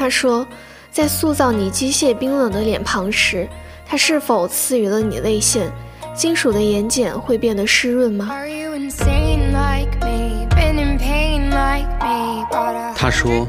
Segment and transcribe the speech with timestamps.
[0.00, 0.46] 他说，
[0.90, 3.46] 在塑造你机械冰冷的脸庞时，
[3.86, 5.70] 它是否赐予了你泪腺？
[6.14, 8.30] 金属的眼睑会变得湿润吗？
[12.96, 13.46] 他说，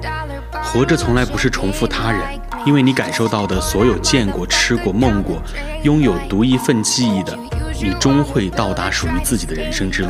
[0.61, 2.21] 活着从来不是重复他人，
[2.65, 5.41] 因为你感受到的所有见过、吃过、梦过、
[5.83, 7.33] 拥有独一份记忆的，
[7.81, 10.09] 你终会到达属于自己的人生之路。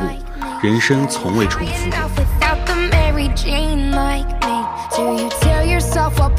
[0.64, 2.41] 人生从未重复。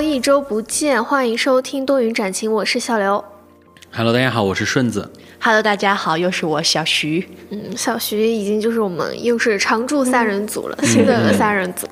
[0.00, 3.24] 一周不见，欢迎收听多云转晴，我是小刘。
[3.92, 5.10] Hello，大家好，我是顺子。
[5.40, 7.28] Hello，大家好，又是我小徐。
[7.50, 11.88] 嗯，小徐已经就是我们又是常驻三人组了，新的三人组。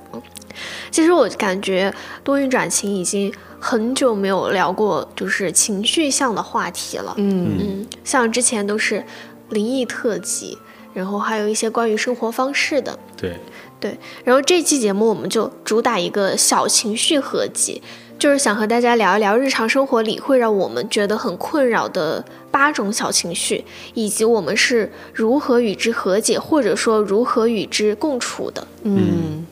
[0.91, 1.92] 其实我感觉
[2.23, 7.14] 多云转晴已经很久没有聊过就是情绪向的话题了。
[7.17, 9.05] 嗯嗯，像之前都是
[9.51, 10.56] 灵异特辑，
[10.95, 12.98] 然后还有一些关于生活方式的。
[13.17, 13.36] 对。
[13.80, 17.80] 对，然后这期节目我们就主打一个小情绪合集，
[18.18, 28.66] 就是想和大家聊一聊日常生活里会让我们觉得很困扰的八种小情绪，以及我们是如何与之和解，或者说如何与之共处的。
[28.82, 29.46] 嗯，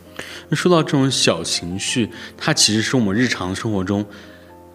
[0.48, 4.04] 那说到这种小情绪，它其实是我们日常生活中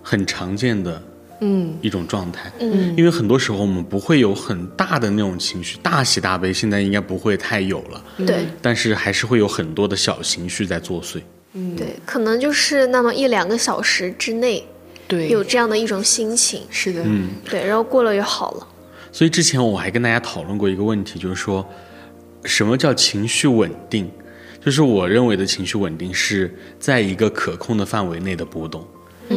[0.01, 1.03] 很常见的。
[1.41, 2.51] 嗯，一种状态。
[2.59, 8.03] 嗯，因为很多时候我们不会有很大的那种情绪，大喜大悲，现在应该不会太有了。
[8.25, 11.19] 对，但是还是会有很多的小情绪在作祟。
[11.53, 14.65] 嗯，对，可能就是那么一两个小时之内，
[15.07, 16.61] 对，有这样的一种心情。
[16.69, 18.67] 是的，嗯，对，然后过了又好了。
[19.11, 21.67] 所以之前我还跟大家讨论过一个问题，就是说，
[22.45, 24.09] 什么叫情绪稳定？
[24.63, 28.87] 就是我认为的情绪稳定是在一个可控的范围内的波动。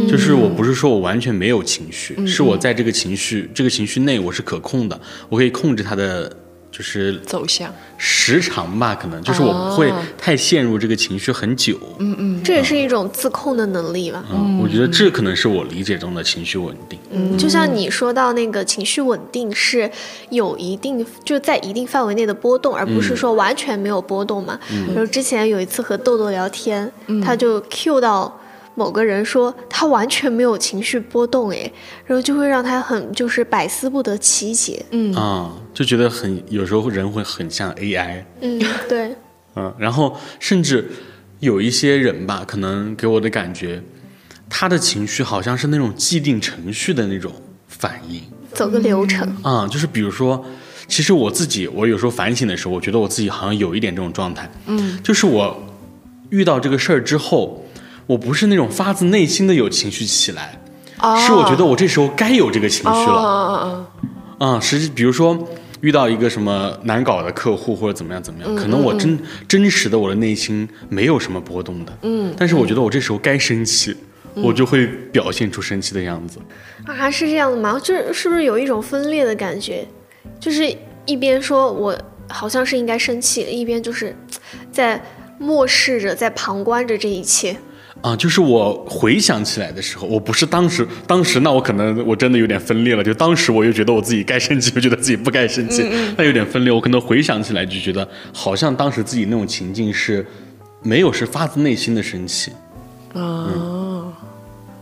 [0.09, 6.31] 就是我不是说我完全没有情绪，是我在这个情绪这个情绪内我是可控的，我可以控制它的
[6.71, 11.79] 就是走向时长吧，可能就是我不会太陷入这个情绪很久。
[12.01, 14.25] 嗯嗯，这也是一种自控的能力吧。
[14.33, 16.99] 嗯，我觉得这可能是我理解中的情绪稳定。
[17.13, 19.89] 嗯，就像你说到那个情绪稳定是
[20.31, 24.59] 有一定就在一定范围内的波动，而不是说完全没有波动嘛。
[24.73, 26.91] 嗯，然后之前有一次和豆豆聊天，
[27.25, 28.41] 他就 Q 到。
[28.77, 31.71] 某个人说他完全没有情绪波动，哎，
[32.05, 35.15] 然后就会让他很就是百思不得其解，嗯。
[35.15, 39.15] 啊，就觉得很有时候人会很像 AI，嗯对，
[39.55, 40.91] 嗯，然后甚至
[41.41, 43.83] 有一些人吧，可能给我的感觉，
[44.51, 47.33] 他的情绪好像是那种既定程序的那种
[47.69, 49.37] 反应，走个流程。
[49.43, 50.45] 啊，就是比如说，
[50.89, 55.63] 其实我自己，我有时候反省的时候，我觉得我自己好像有一点这种状态，嗯，就是我
[56.31, 57.64] 遇到这个事儿之后。
[58.07, 60.61] 我不是那种发自内心的有情绪起来，
[61.27, 63.87] 是我觉得我这时候该有这个情绪了。
[64.41, 65.39] 嗯，实际比如说
[65.81, 71.99] 遇到一个什么难搞的客户或者怎么样怎么样，可能我真真实的我的内心没有什么波动的。
[72.03, 73.97] 嗯，但是我觉得我这时候该生气，
[74.35, 76.39] 我就会表现出生气的样子。
[76.87, 77.79] 啊，是这样的吗？
[77.83, 79.87] 就是是不是有一种分裂的感觉？
[80.41, 80.71] 就是
[81.07, 81.97] 一边说我
[82.29, 84.15] 好像是应该生气，一边就是
[84.73, 85.03] 在
[85.39, 87.57] 漠视着，在旁观着这一切。
[88.05, 93.03] 啊，就是我回想起来的时候，我不是当时，当时那我可能我真的有点分裂了。
[93.03, 96.71] 就当时我又觉得我自己该生气，又觉得自己不该生气，那有点分裂。
[96.71, 100.27] 我可能回想起来就觉得，好像当时自己那种情境是，
[100.83, 102.53] 没有是发自内心的生气。
[103.15, 104.13] 啊，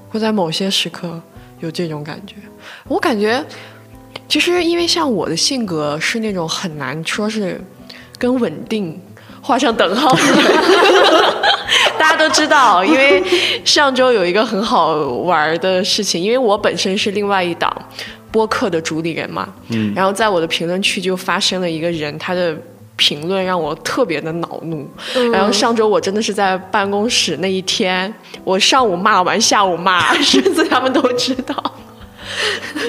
[0.09, 1.23] 会在某些时刻
[1.61, 2.35] 有这种感觉。
[2.89, 3.41] 我感觉，
[4.29, 7.61] 其实因为像我的性格是那种很难说是
[8.19, 9.01] 跟稳定
[9.43, 10.17] 画上等号。
[11.99, 13.23] 大家都知道，因为
[13.65, 17.71] 上周有一个很好玩的事情，因为我本身是另外一档
[18.31, 22.57] 播客的主理人嘛，嗯，然后在我的评论区就发生了一个人，他的
[22.97, 24.87] 评论让我特别的恼怒，
[25.33, 28.13] 然后上周我真的是在办公室那一天，
[28.43, 31.55] 我上午骂完，下午骂， 甚至他们都知道，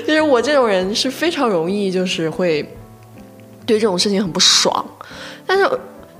[0.07, 2.61] 就是我这种人是非常容易就是会
[3.65, 4.83] 对这种事情很不爽，
[5.45, 5.69] 但是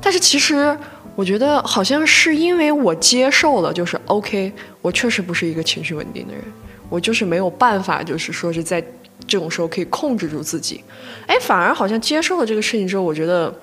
[0.04, 0.78] 但是其实。
[1.16, 4.52] 我觉得好像是因为我接受了，就是 OK，
[4.82, 6.44] 我确实不是一个情绪稳定的人，
[6.90, 8.84] 我就是没有办法，就是说是在
[9.28, 10.84] 这种时候可以控制住自己。
[11.28, 13.54] 哎，反而好像接受了这个事情之后，我觉得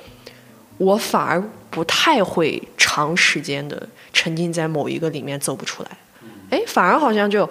[0.78, 5.90] 我反而不太会长时间的沉浸在某一个里面走不出来。
[6.50, 7.50] 哎，反而好像就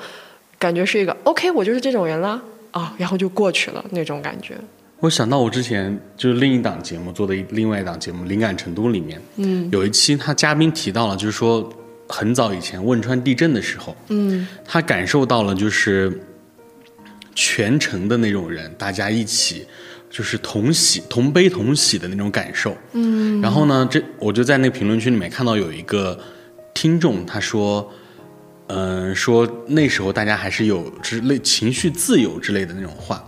[0.57, 2.41] 感觉是一个 OK，我就是这种人啦
[2.71, 4.55] 啊，然后就过去了那种感觉。
[4.99, 11.71] 我想到我之前就是另一档节目做的另外一档节目《灵感成都》里面，嗯，有一期他嘉宾提到了，就是说
[12.07, 16.21] 很早以前汶川地震的时候，嗯，他感受到了就是
[17.33, 19.65] 全城的那种人，大家一起
[20.09, 26.19] 就是同喜同悲同喜的那种感受，嗯，然后呢，这我就在那个评论区里面看到有一个
[26.73, 27.89] 听众他说。
[28.69, 33.23] 嗯，说那时候大家还是有之类情绪自由之类的那种话，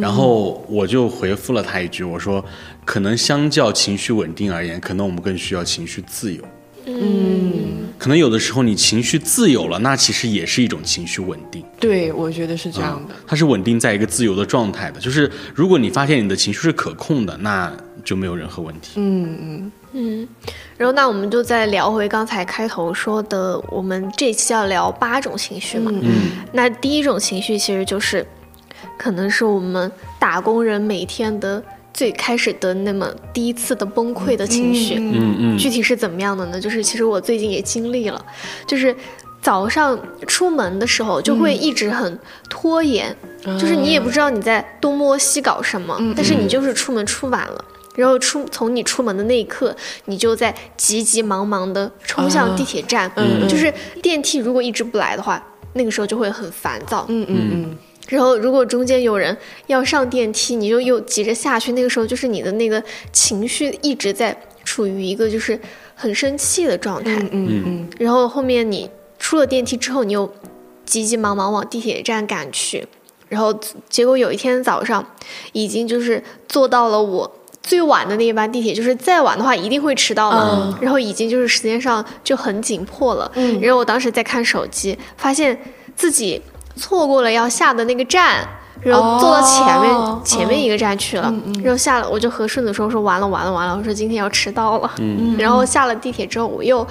[0.00, 2.44] 然后我就回复了他一句，我说，
[2.84, 6.42] 可能相较情绪稳定而言，可能我们更需要情绪自由。
[6.86, 11.64] 嗯，可能有的时候你情绪自由了，那其实也是一种情绪稳定。
[11.80, 13.14] 对，我觉得是这样的。
[13.26, 17.72] 它是稳定在一个自由的状态的，就是如果你发现你的情绪是可控的，那
[18.04, 18.92] 就没有任何问题。
[18.96, 20.28] 嗯嗯嗯。
[20.76, 25.90] 然后那我们就再聊回刚才开头说的，我们这期要聊八种情绪嘛。
[25.94, 26.32] 嗯。
[26.52, 28.26] 那第一种情绪其实就是，
[28.98, 31.62] 可能是我们打工人每天的。
[31.94, 36.60] 最开始的那么第一次的崩溃的情绪，嗯嗯，具体是怎么样的呢？
[36.60, 38.20] 就是其实我最近也经历了，
[38.66, 38.92] 就是
[39.40, 42.18] 早上出门的时候就会一直很
[42.50, 47.64] 拖延，就是你也不知道你在东摸西搞什么，但是你就是出门出晚了，
[47.94, 49.74] 然后出从你出门的那一刻，
[50.06, 53.10] 你就在急急忙忙的冲向地铁站，
[53.48, 55.44] 就是电梯如果一直不来的话，
[55.74, 57.78] 那个时候就会很烦躁，嗯嗯嗯。
[58.08, 59.34] 然后，如果中间有人
[59.66, 61.72] 要上电梯，你就又急着下去。
[61.72, 62.82] 那个时候，就是你的那个
[63.12, 65.58] 情绪一直在处于一个就是
[65.94, 67.16] 很生气的状态。
[67.32, 67.90] 嗯嗯。
[67.98, 70.30] 然后后面你出了电梯之后，你又
[70.84, 72.86] 急急忙忙往地铁站赶去。
[73.30, 73.58] 然后
[73.88, 75.14] 结果有一天早上，
[75.52, 77.32] 已经就是坐到了我
[77.64, 80.78] 最晚的那一班地铁，就是再晚的话一定会迟到嘛。
[80.80, 83.28] 然后已经就是时间上就很紧迫了。
[83.34, 83.60] 嗯。
[83.60, 85.58] 然后我当时在看手机，发现
[85.96, 86.40] 自己。
[86.76, 88.44] 错过了要下的那个站，
[88.82, 91.32] 然后坐到前面前面一个站去了，
[91.62, 94.90] 然后下了我就和顺子说说完了完了完了，我说今天要迟到了，
[95.38, 96.84] 然后下了地铁之后我又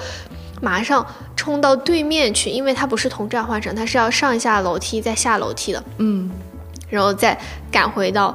[0.62, 1.06] 马上
[1.36, 6.30] 冲到对面去，因为它不是同站换乘，它是要上下楼梯再下楼梯的，嗯，
[6.88, 7.38] 然后再
[7.70, 8.34] 赶回到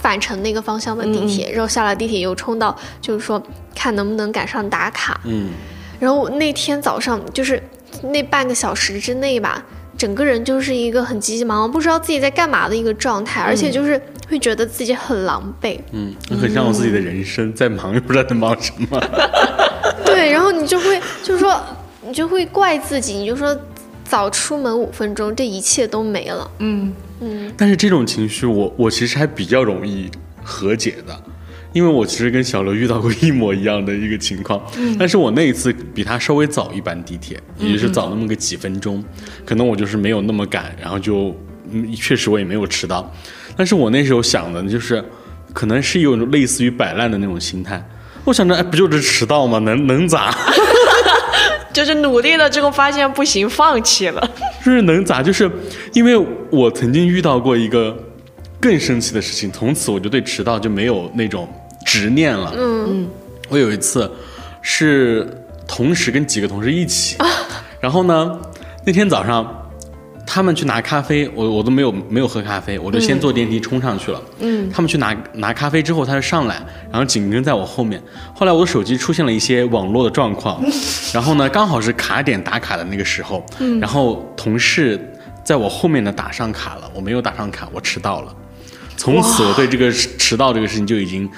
[0.00, 3.42] 返程那个方向的地铁，然后下了地铁又冲到就是说
[3.74, 5.50] 看能不能赶上打卡，嗯，
[5.98, 7.62] 然后那天早上就是
[8.04, 9.62] 那半个小时之内吧。
[9.98, 14.00] 整个人就是一个很急急忙忙，不知道自己在干嘛的一个状态，而且就是
[14.30, 15.78] 会觉得自己很狼狈。
[15.92, 18.98] 嗯，很像我自己的人生，在忙又不知道在忙什么。
[20.06, 21.60] 对，然后你就会就是说，
[22.00, 23.54] 你就会怪自己，你就说
[24.10, 26.50] 早出门五分钟，这一切都没了。
[26.58, 27.52] 嗯嗯。
[27.56, 30.10] 但是这种情绪，我我其实还比较容易
[30.42, 31.16] 和解的。
[31.72, 39.04] 因为我其实跟小刘遇到过一模一样的一个情况，嗯但是我那一次比他稍微早一班地铁，也就是早那么个几分钟，
[39.46, 41.32] 可能我就是没有那么赶，然后就
[41.94, 43.08] 确实我也没有迟到，
[43.56, 45.04] 但是我那时候想的就是，
[45.52, 47.80] 可能是有类似于摆烂的那种心态，
[48.24, 49.60] 我想着哎不就是迟到吗？
[49.60, 50.36] 能能咋？
[51.72, 54.30] 就是努力了之后发现不行，放弃了。
[54.64, 55.22] 就是能咋？
[55.22, 55.50] 就是
[55.92, 56.16] 因为
[56.50, 57.96] 我曾经遇到过一个
[58.60, 61.48] 更生气的事情，从此我就对迟到就没有那种。
[61.86, 62.52] 执念了。
[62.56, 63.08] 嗯，
[63.48, 64.08] 我有一次
[64.60, 65.26] 是
[65.66, 67.16] 同时跟几个同事一起，
[67.80, 68.38] 然后呢，
[68.84, 69.59] 那天早上
[70.32, 74.22] 他们去拿咖啡，我我都没有没有喝咖啡，我就先坐电梯冲上去了。
[74.38, 78.00] 嗯，他们去拿拿咖啡之后，他就上来，然后紧跟在我后面。
[78.32, 80.62] 后来我的手机出现了一些网络的状况，
[81.12, 83.44] 然后呢，刚好是卡点打卡的那个时候，
[83.80, 84.96] 然后同事
[85.42, 88.32] 在我后面呢打上卡了，我没有打上卡，我迟到了。
[88.96, 91.28] 从此我对这个迟到这个事情就已经。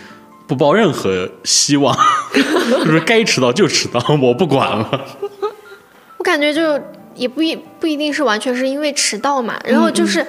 [0.45, 1.97] 不抱任何希望，
[2.85, 5.07] 就是该迟到就迟到，我不管了。
[6.19, 6.79] 我感觉就
[7.15, 10.25] 也不一不一定是完全是因为迟到嘛，然后就是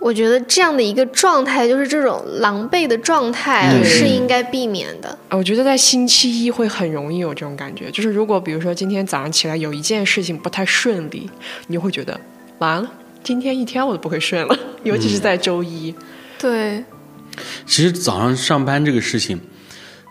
[0.00, 5.18] 我觉得这样的一个状态，就是这种狼狈的状态是应该避免的。
[5.30, 11.28] 我觉得在星期一会很容易有这种感觉，就是如果比如说今天早上起来有一件事情不太顺利，
[11.66, 12.20] 你就会觉得
[12.58, 12.90] 完了，
[13.24, 15.94] 今天一天我都不会睡了， 尤其是在周一。
[16.38, 16.84] 对。
[17.66, 19.40] 其实早上上班这个事情，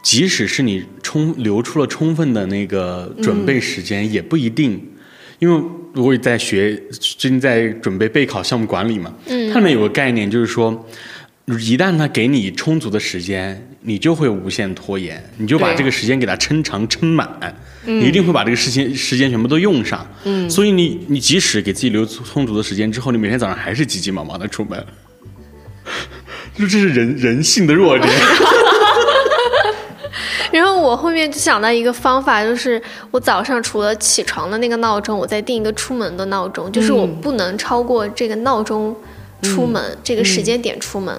[0.01, 4.93] 即使是你充留出了充分的那个准备时间，也不一定。
[5.39, 5.61] 因为
[5.97, 10.87] 我也在学，最近在准备备考项目管理嘛，嗯，它里面有个概念，就是说，
[11.47, 17.29] 一旦他给你充足的时间，你就会无限拖延，你就把这个时间给它撑长撑满，
[17.85, 20.05] 你一定会把这个时间时间全部都用上。
[20.25, 24.85] 嗯，所以你你即使给自己留充足的时间之后，你每天早上还是急急忙忙的出门。
[26.57, 28.09] 就这是人人性的弱点，
[30.51, 38.95] 然后我后面就想到一个方法，就是我早上除了起床的那个闹钟，我再定一个出门的闹钟，就是我不能超过这个闹钟
[39.41, 41.15] 出门、这个时间点出门。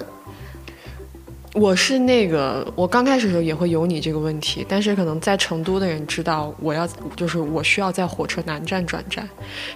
[1.55, 9.27] 我是那个，我刚开始的时候也会有你这个问题，但是可能在成都的人知道，我要就是我需要在火车南站转站，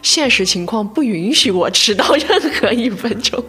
[0.04, 3.44] 现实情况不允许我迟到任何一分钟，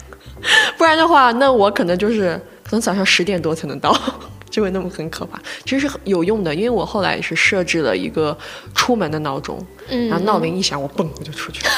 [0.78, 3.94] 不然的话，那我可能就是可能早上十点多才能到，
[4.58, 5.40] 就会那么很可怕。
[5.64, 8.36] 其实是有用的，因为我后来是设置了一个
[8.74, 11.70] 出门的闹钟，嗯然后闹铃一响，我蹦我就出去了。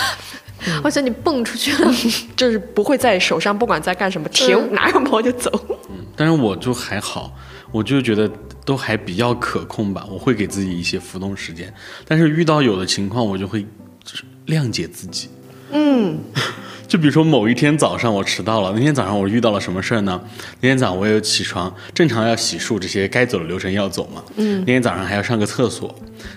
[0.82, 1.92] 而且你蹦出去了，
[2.34, 5.50] 就是不会在手上，不管在干什么，停，拿个包就走。
[5.90, 7.34] 嗯但是我就还好，
[7.70, 8.30] 我就觉得
[8.64, 10.06] 都还比较可控吧。
[10.10, 11.70] 我会给自己一些浮动时间，
[12.06, 13.62] 但是遇到有的情况，我就会
[14.02, 15.28] 就是谅解自己。
[15.72, 16.18] 嗯，
[16.88, 20.20] 就比如说某一天早上我迟到了，那天早上我遇到了什么事儿呢？
[20.60, 24.22] 那天早上我有起床，正常要洗漱这些该走的流程要走嘛。
[24.36, 24.60] 嗯。
[24.60, 25.94] 那天早上还要上个厕所，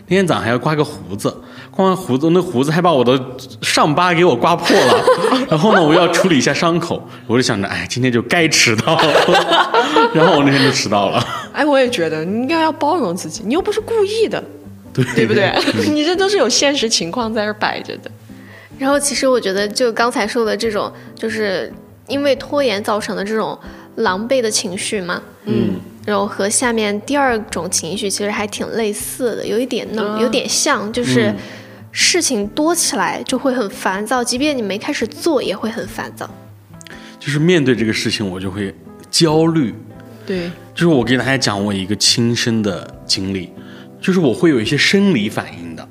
[0.07, 1.35] 那天早上还要刮个胡子，
[1.71, 3.19] 刮完胡子那胡子还把我的
[3.61, 5.03] 上巴给我刮破了。
[5.49, 9.13] 然后呢，我要处理一下伤口，我就想着，哎，今天就该迟到了。
[10.13, 11.23] 然后我那天就迟到了。
[11.51, 14.43] 哎，我也觉得你应该要包容自己，你又不是故意的，
[14.93, 15.51] 对对不对？
[15.91, 18.11] 你这都是有现实情况在这儿摆着的。
[18.79, 21.71] 然后其实我觉得，就刚才说的这种，就是
[22.07, 23.57] 因为拖延造成的这种
[23.95, 25.75] 狼狈的情绪嘛，嗯，
[26.05, 31.35] 然后和下面第二种情绪其实还挺类似的，有一点那么有点像，就是嗯
[31.91, 36.29] 事情多起来就会很烦躁，即便你没开始做也会很烦躁。
[37.19, 38.73] 就是面对这个事情，我就会
[39.11, 39.73] 焦虑。
[40.25, 43.51] 对，就是我给大家讲我一个亲身的经历，
[44.01, 45.87] 就是我会有一些生理反应的，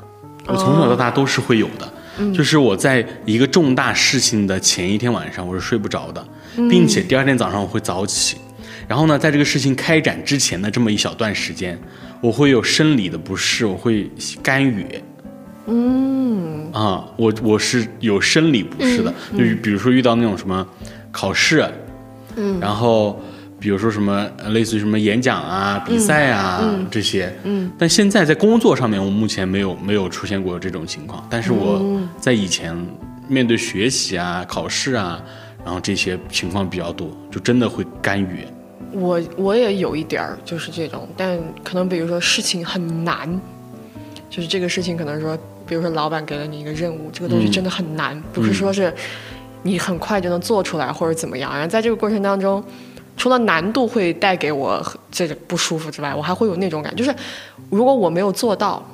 [0.48, 1.92] 我从小到大都是会有的。
[2.34, 6.26] 就是我在一个重大事情的前一天晚上，我是睡不着的，
[6.68, 8.36] 并且第二天早上我会早起。
[8.88, 11.78] 然后呢，在这个事情开展之前的这么一小段时间，
[12.20, 14.10] 我会有生理的不适，我会
[14.42, 14.84] 干哕。
[15.66, 20.66] 嗯啊，我我是有生理不适的，就是比如说遇到那种什么
[21.12, 21.64] 考试，
[22.36, 23.22] 嗯，然后
[23.62, 31.80] 比如说什么呃类似于什么演讲啊、比赛啊、这些，嗯，但现在在工作上面，我目前没有没有出现过这种情况，但是我
[32.18, 32.76] 在以前
[33.28, 35.22] 面对学习啊、考试啊，
[35.64, 38.44] 然后这些情况比较多，就真的会干预。
[38.90, 43.40] 我我也有一点儿就是这种，但可能比如说事情很难，
[44.28, 45.38] 就是这个事情可能说，
[45.68, 48.92] 比如说老板给了你一个任务，这个东西真的很难，不是说是
[49.62, 51.52] 你很快就能做出来或者怎么样。
[51.52, 52.62] 然后在这个过程当中，
[53.22, 57.16] 除了难度会带给我这个不舒服之外，我还会有那种感觉，就是
[57.70, 58.84] 如果我没有做到。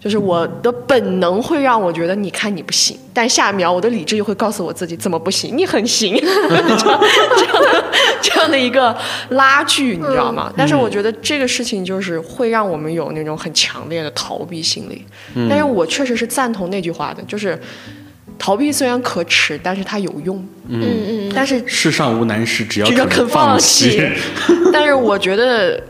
[0.00, 5.58] 就是我的本能会让我觉得，你看你不行，但下一秒我的理智又会告诉我自己，怎么不行？
[5.58, 7.00] 你很行， 这样
[7.36, 7.84] 这样的
[8.22, 8.96] 这样的一个
[9.30, 10.52] 拉锯，你知道吗？
[10.56, 15.04] 但是我觉得这个事情就是会让我们有那种很强烈的逃避心理。
[15.50, 17.60] 但是我确实是赞同那句话的，就是
[18.38, 20.36] 逃避虽然可耻，但是它有用。
[20.68, 24.00] 嗯嗯，但是世上无难事，只要只要肯放放弃。
[24.72, 25.82] 但是我觉得，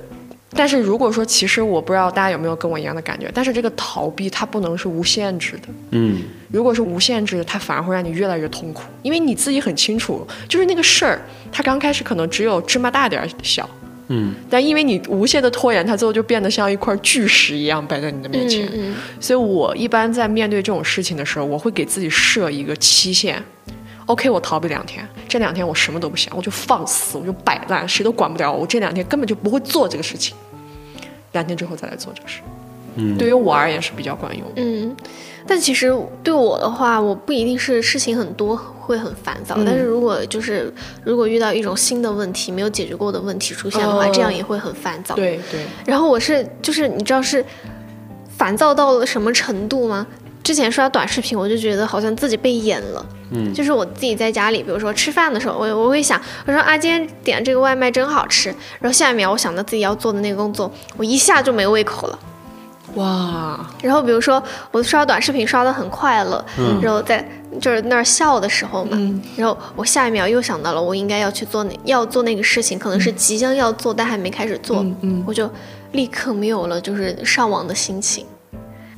[0.55, 5.69] 但是如果说，其实我不知道大家有没有跟我一样的感觉，但是这个逃避它不能是无限制的。
[5.91, 11.21] 嗯，如果是无限制的，它反而会让你越来越痛苦，因为你自己很清楚，就是那个事儿，
[11.53, 13.69] 它刚开始可能只有芝麻大点儿小，
[14.09, 18.67] 嗯，但因为你无限的拖延，它最后就变得像一块巨石一样摆在你的面前。
[18.69, 23.43] 嗯嗯所以我一般在面对这种事情的时候，我会给自己设一个期限。
[24.07, 28.61] OK，我逃避两天，这两天我什么都不想，我就放肆，我就摆烂，谁都管不了我。
[28.61, 30.35] 我这两天根本就不会做这个事情，
[31.33, 32.41] 两天之后再来做这个事。
[32.97, 34.47] 嗯对于我而言是比较管用。
[34.57, 34.97] 嗯，
[35.47, 40.73] 但其实对我的话，我不一定是事情很多会很烦躁，嗯但是如果就是
[41.05, 45.15] 如果遇到一种新的问题没有解决过的问题出现的话，哦这样也会很烦躁。
[45.15, 47.45] 对对，然后我是就是你知道是
[48.37, 50.07] 烦躁到了什么程度吗？
[50.45, 53.05] 之前刷短视频，我就觉得好像自己被演了。
[53.31, 58.49] 嗯就是我自己在家里，比如说吃饭的时候，我我会想，我说啊，今天点这个外卖真好吃。
[58.81, 62.19] 然后下一秒我想到自己要做的那个工作，我一下就没胃口了。
[62.99, 66.81] 哇，然后比如说我刷短视频刷的很快乐，嗯。
[66.83, 67.27] 然后在
[67.61, 69.23] 就是那儿笑的时候嘛，嗯。
[69.37, 75.25] 然后我下一秒又想到了我应该要去做那要做那个事情，可能是即将要做但还没开始做，嗯嗯。
[75.27, 75.51] 我就
[75.93, 78.27] 立刻没有了就是上网的心情，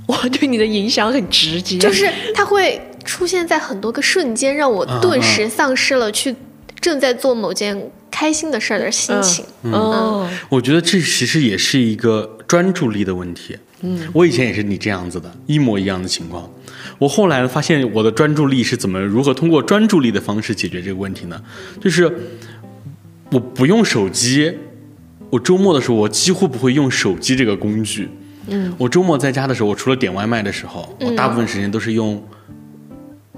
[0.06, 6.34] 我 对你的影响很直接，就是它会出现在很多个瞬间，让我顿时丧失了去
[6.80, 9.44] 正在做某件开心的事儿的心情。
[9.70, 13.58] 哦，我觉得这其实也是一个专注力的问题。
[13.82, 16.50] 嗯，我以前也是你这样子的，一模一样的情况。
[16.98, 21.42] 我后来发现我的专注力是怎么如何通过专注力的方式解决这个问题呢？
[21.80, 22.12] 就是
[23.30, 24.52] 我不用手机，
[25.30, 28.08] 我周末的时候，我几乎不会用手机这个工具。
[28.48, 32.22] 嗯，我周末在家的时候，我除了点外卖的时候，我大部分时间都是用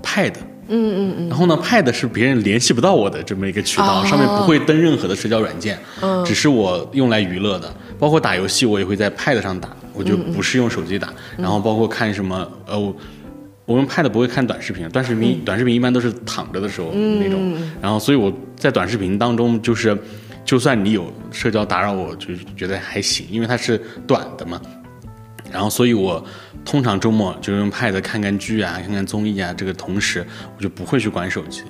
[0.02, 0.34] Pad。
[0.68, 1.28] 嗯嗯嗯。
[1.28, 5.78] 然后呢，Pad 是别人联系不到我的这么一个渠道，上面不会登任何的社交软件，
[6.24, 7.72] 只是我用来娱乐的。
[7.98, 11.12] 包括打游戏，我也会在 Pad 上打，我就不是用手机打。
[11.36, 12.78] 然后包括看什么，呃，
[13.64, 17.54] 我用 Pad 不会看短视频，短视频短视频一般都是躺着的时候那种。
[17.80, 19.96] 然后，所以我在短视频当中就是。
[20.44, 24.60] 就算你有社交打扰，我就觉得还行，因为它是短的嘛。
[25.52, 26.24] 然后，所以我
[26.64, 29.52] 通常周末就用 Pad 看看剧啊，看看综艺啊。
[29.56, 31.62] 这个同时，我就不会去管手机。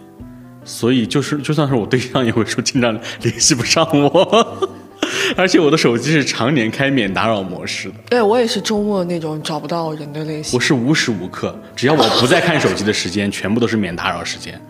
[0.65, 4.71] 所以，就是就算是我对象也会说经常联系不上我，
[5.37, 7.95] 而且我的手机是常年开免打扰模式的。
[8.11, 10.57] 对我也是周末那种找不到人的类型。
[10.57, 14.61] 我是无时无刻，只要我不在看手机的时间，全部都是免打扰时间。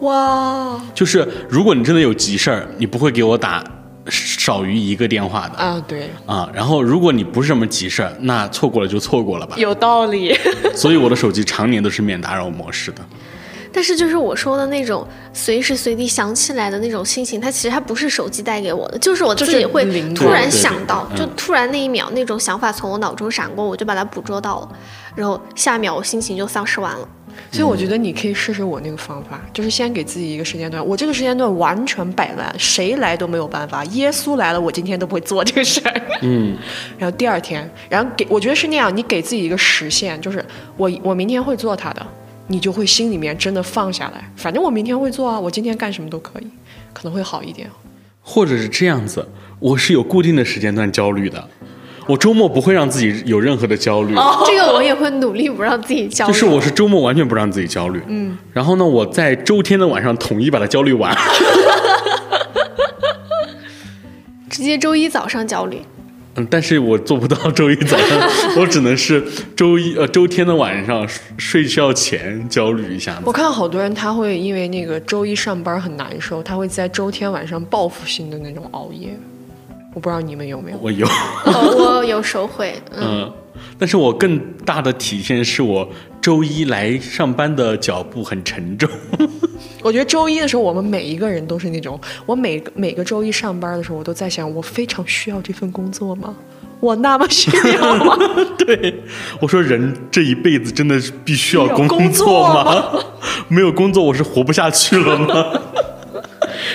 [0.00, 3.64] 哇，就是如果你真的有急事儿，你不会给我打
[4.10, 6.48] 少于一个电话的啊，对啊。
[6.52, 9.54] 然后如果你不是什么急事儿，那错过了就错过了吧。
[9.56, 10.36] 有道理。
[10.74, 13.02] 所以我的手机常年都是免打扰模式的。
[13.70, 19.84] 但是就是我说的那种随时随地想起来的那种心情，它其实它不是手机带给我的，就是我自己会
[20.14, 24.68] 突然想到，就突然那一秒那种想法从我脑中闪过，我就把它捕捉到了，
[25.14, 27.06] 然后下一秒我心情就丧失完了。
[27.50, 33.84] 所以我觉得你可以试试我那个方法，就是先给自己一个时间段，我这个时间段完全摆烂，谁来都没有办法。
[33.86, 36.02] 耶稣来了，我今天都不会做这个事儿。
[36.22, 36.56] 嗯，
[36.98, 40.44] 然后第二天，然后给我觉得是那样，你给自己一个时限，就是
[40.76, 42.06] 我我明天会做它的，
[42.46, 44.30] 你就会心里面真的放下来。
[44.36, 46.46] 反正我明天会做啊，我今天干什么都可以，
[46.92, 47.68] 可能会好一点。
[48.20, 49.26] 或者是这样子，
[49.58, 51.48] 我是有固定的时间段焦虑的。
[52.08, 54.14] 我周末不会让自己有任何的焦虑，
[54.46, 56.32] 这个我也会努力不让自己焦虑。
[56.32, 61.14] 就是我是周末完全不让自己焦虑，嗯，然后呢，我在周天的晚上统一把它焦虑完，
[64.48, 65.82] 直接周一早上焦虑。
[66.36, 68.18] 嗯，但是我做不到周一早上，
[68.56, 69.22] 我只能是
[69.54, 71.06] 周一呃周天的晚上
[71.36, 73.20] 睡觉前焦虑一下。
[73.24, 79.10] 我看好多人他会因为那个周一上班很难受，他会在周天晚上报复性的那种熬夜。
[79.98, 81.08] 我不知道你们有没有，我有，
[81.44, 83.28] 我有时候会，嗯，
[83.76, 85.88] 但是我更大的体现是我
[86.20, 88.88] 周一来上班的脚步很沉重。
[89.82, 96.32] 我觉得周一的时候，我们每一个人都是那种，我每每个周一上班的时候，我都在想，我非常需要这份工作吗？
[96.78, 98.16] 我那么需要吗？
[98.56, 99.02] 对，
[99.40, 102.84] 我说人这一辈子真的是必须要工作吗？
[103.50, 105.60] 没有工作，我是活不下去了吗？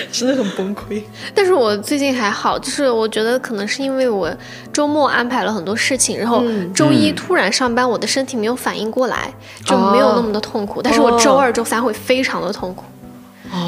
[0.12, 1.02] 真的很崩溃，
[1.34, 4.32] 但是我最近还好，就是我觉得可能是因为我
[4.72, 6.42] 周末安排了很多事情，然后
[6.74, 9.32] 周一突然上班，我的身体没有反应过来，
[9.64, 10.80] 就没有那么的痛苦。
[10.82, 12.84] 但是我周二、周三会非常的痛苦，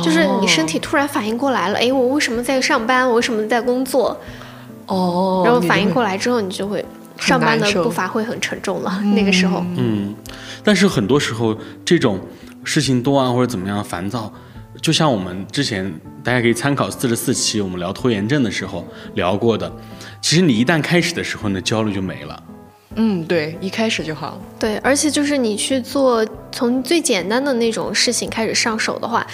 [0.04, 3.08] 就是你身体突然反应过来了，哎，我为什么在上班？
[3.08, 4.18] 我为什么在工作？
[4.86, 6.84] 哦，然后反应过来之后，你就会
[7.18, 9.00] 上班的步伐会很沉重了。
[9.14, 10.14] 那个时候，嗯，
[10.62, 12.20] 但是很多时候这种
[12.62, 14.32] 事情多啊，或者怎么样烦躁。
[14.80, 19.70] 就像我们之前，大家可以参考四十四期我们聊拖延症的时候聊过的，
[20.20, 22.42] 其实你一旦开始的时候呢，焦虑就没了。
[22.96, 24.40] 嗯，对，一开始就好。
[24.58, 29.26] 对，而且就是你去做从最简单的那种事情开始上手的话，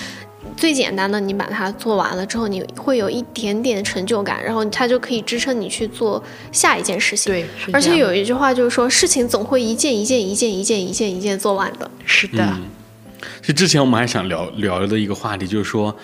[0.56, 7.32] 最简单的你把它做完了之后，你会有一点点成就感，然后它就可以支撑你去做下一件事情。
[7.32, 11.88] 对，而且有一句话就是说，事情总会一件一件一件一件一件一件做完的。
[12.04, 12.44] 是的。
[12.44, 12.81] 其
[13.42, 15.96] 实之前我们还想聊聊的一个话题，就是说，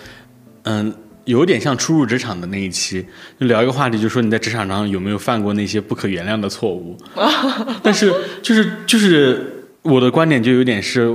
[0.63, 0.93] 嗯，
[1.25, 3.05] 有点像初入职场的那一期，
[3.39, 6.97] 就聊一个话题，就是说你在职场上有没有犯过那些不可原谅的错误？
[7.83, 11.13] 但是就是就是我的观点就有点是，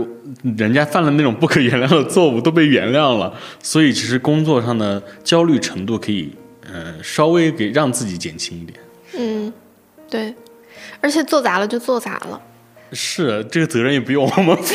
[0.56, 6.30] 人家犯了那种不可原谅的错误都被原谅了，所以其实工作上的焦虑程度可以，
[6.72, 8.78] 呃，稍微给让自己减轻一点。
[9.16, 9.52] 嗯，
[10.08, 10.34] 对，
[11.00, 12.40] 而且做砸了就做砸了。
[12.92, 14.74] 是，这个责任也不用我们负。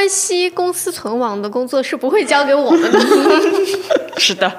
[0.00, 2.98] 关系公司存亡的工作是不会交给我们的。
[4.16, 4.50] 是的。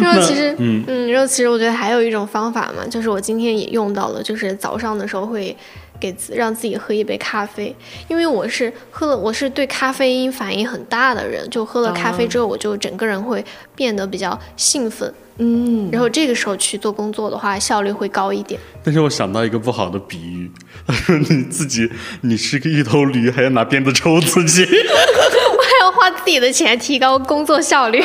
[0.00, 5.56] 然后其实，嗯嗯，然后其实我觉得还有一种方法嘛，就是我今天也用到了，就是早上的时候会
[6.02, 7.72] 给让自己喝一杯咖啡，
[8.08, 13.44] 因为我是喝了，我是对咖啡因反应很大的人，就喝了咖啡之后，我就整个人会
[13.76, 15.14] 变得比较兴奋。
[15.38, 18.60] 嗯，然后这个时候去做工作的话，效率会高一点。
[18.82, 20.50] 但是我想到一个不好的比喻，
[20.84, 21.88] 他说你自己
[22.22, 28.02] 你是个一头驴，还要拿鞭子抽自己， 我还要花自己的钱提高工作效率。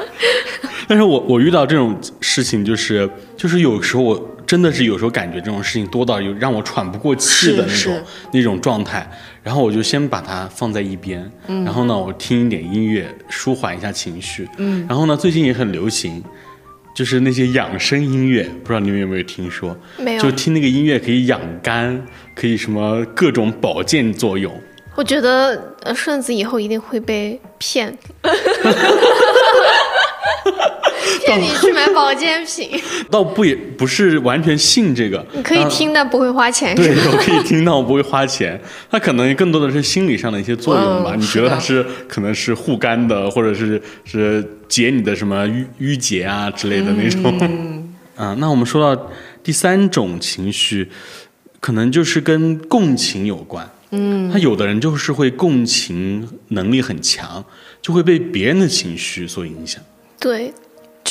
[0.88, 4.28] 但是我我遇到这种事情，就是就是有时候我。
[4.52, 8.02] 真的是有时候感觉这种事情多到有让我喘不过气的那种
[8.34, 9.10] 那种状态，
[9.42, 16.22] 然后我就先把它放在一边，然后呢，我听一点音乐舒缓一下情绪，嗯，然后呢，最近也很流行。
[16.94, 19.74] 就是那些养生音乐，不知道你们有没有听说？
[19.96, 24.52] 没有就听那个音乐可以养肝，可以什么各种保健作用。
[24.94, 27.96] 我觉得呃顺子以后一定会被骗，
[31.24, 32.80] 骗你去买保健品。
[33.10, 38.60] 倒不也不是完全信这个，你可以啊听，但不会花钱，是对，我可以听但，我不会花钱。
[38.90, 41.12] 它可能更多的是心理上的一些作用吧。
[41.14, 47.38] 嗯你觉得它是是可能是护肝的，或者是是解你的什么淤淤结啊之类的那种。
[47.40, 49.10] 嗯 那我们说到
[49.42, 50.88] 第三种情绪，
[51.60, 53.68] 可能就是跟共情有关。
[53.90, 57.44] 嗯，他有的人就是会共情能力很强，
[57.80, 59.82] 就会被别人的情绪所影响。
[60.20, 60.52] 对，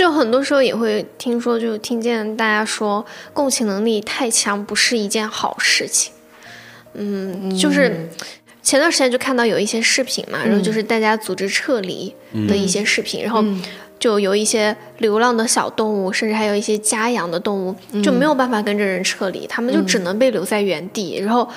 [0.02, 6.12] 就很多时候也会听说，就听见大家说共情能力太强不是一件好事情。
[6.96, 8.10] 嗯，就是
[8.64, 12.12] 前段时间就看到有一些视频嘛，然后就是大家组织撤离
[12.48, 13.46] 的一些视频，然后
[14.00, 21.20] 就有一些流浪的小动物，甚至还有一些家养的动物，就没有办法跟着人撤离，他们就只能被留在原地。
[21.20, 21.48] 然后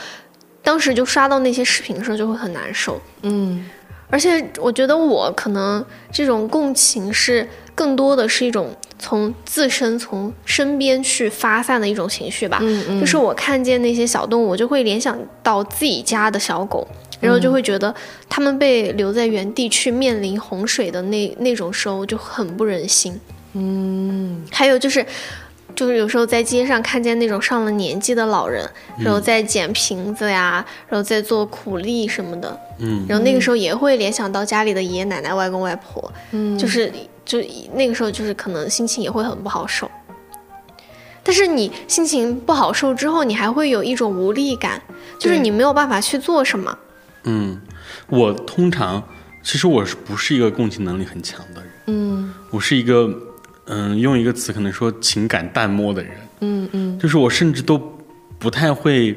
[0.63, 3.01] 当时就刷到那些视频的时候，就会很难受。
[3.23, 3.65] 嗯
[4.14, 12.61] 而且我觉得我可能这种共情是更多的是一种从自身、从身边去发散的一种情绪吧。
[12.62, 16.87] 嗯嗯，就是我看见那些小动物，我就会联想到自己家的小狗，
[17.18, 17.92] 然后就会觉得
[18.29, 23.20] 它们被留在原地去面临洪水的那那种时候就很不忍心。
[23.55, 25.05] 嗯，还有就是。
[25.75, 36.93] 就是有时候在街上看见那种上了年纪的老人，然后在捡瓶子呀，然后在做苦力什么的，嗯，然后那个时候也会联想到家里的爷爷奶奶、外公外婆，嗯就是
[37.25, 37.39] 就
[37.75, 39.91] 那个时候就是可能心情也会很不好受。
[41.23, 44.83] 但是你心情不好受之后，你还会有一种无力感，
[45.19, 46.79] 就是你没有办法去做什么。
[47.23, 47.59] 嗯，
[48.09, 49.03] 我通常
[49.43, 51.71] 其实我是不是一个共情能力很强的人？
[51.87, 53.11] 嗯我是一个，
[53.66, 56.98] 嗯，用一个词可能说情感淡漠的人，嗯嗯。
[56.98, 57.79] 就是我甚至都
[58.38, 59.16] 不太会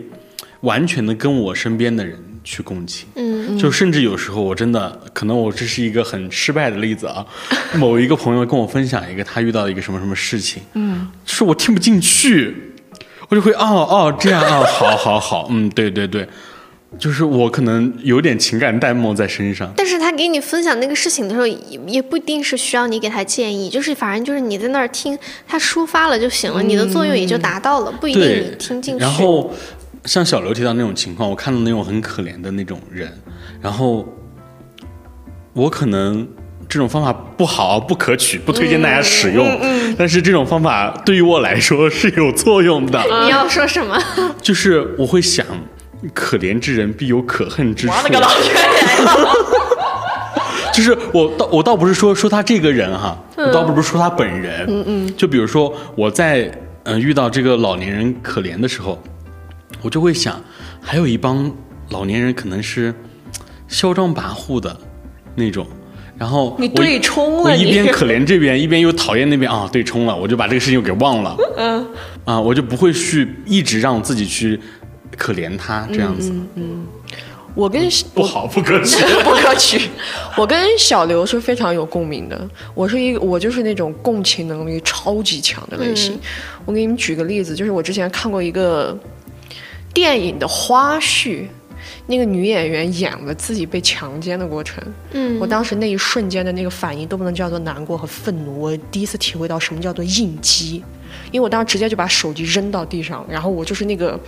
[0.62, 3.08] 完全的跟我身边的人去共情。
[3.16, 7.26] 嗯就甚至有时候我真的可能我这是一个很失败的例子啊，
[7.76, 11.08] 某一个朋友跟我分享一个他遇到一个什么什么事情，嗯。
[11.26, 12.54] 就是我听不进去，
[13.30, 16.28] 我就会哦哦这样啊，好好好，嗯对对对，
[16.98, 19.72] 就是我可能有点情感淡漠在身上。
[19.76, 29.04] 但是他给你分享那个事情的时候，也也不一定是需要你给他建议，就是反正就是你在那儿听他抒发了就行了，你的作用也就达到了，不一定你听进去。
[29.04, 29.54] 然后
[30.06, 33.12] 像小刘提到那种情况，我看到那种很可怜的那种人，
[33.62, 34.08] 然后
[35.54, 36.28] 我可能
[36.70, 39.46] 这种方法不好、不可取，不推荐大家使用。
[39.98, 44.02] 但是这种方法对于我来说是有作用的， 你要说什么？
[44.42, 45.46] 就是我会想，
[46.14, 47.94] 可怜之人必有可恨之处。
[47.94, 48.62] 我个老天爷！
[50.74, 56.42] 就是我倒我倒不是说说他这个人哈，我倒不是说他本人，嗯嗯，就比如说我在
[56.84, 59.02] 嗯、呃遇到这个老年人可怜的时候，
[59.82, 60.40] 我就会想，
[60.80, 61.52] 还有一帮
[61.90, 62.94] 老年人可能是
[63.68, 64.78] 嚣张跋扈的
[65.34, 65.66] 那种，
[66.16, 71.88] 然后你对冲了一边可怜这边，一边又讨厌那边啊，对冲了，我就把这个事情给忘了，嗯，
[72.24, 74.60] 啊，我就不会去一直让自己去
[75.18, 76.86] 可怜他这样子，嗯
[77.56, 79.04] 我跟不好不可取。
[79.26, 79.90] 不可取。
[80.38, 82.48] 我跟小刘是非常有共鸣的。
[82.76, 86.20] 我是一个，我就是那种共情能力超级强的类型。
[86.66, 88.96] 我给你们举个例子，就是我之前看过一个
[89.92, 91.48] 电影的花絮，
[92.06, 94.84] 那个女演员演了自己被强奸的过程。
[95.14, 100.84] 嗯，我当时那一瞬间的那个反应都不能叫做难过和愤怒，我第一次体会到什么叫做应激，
[101.32, 104.20] 因为我当时直接就把手机扔到地上，然后我就是那个，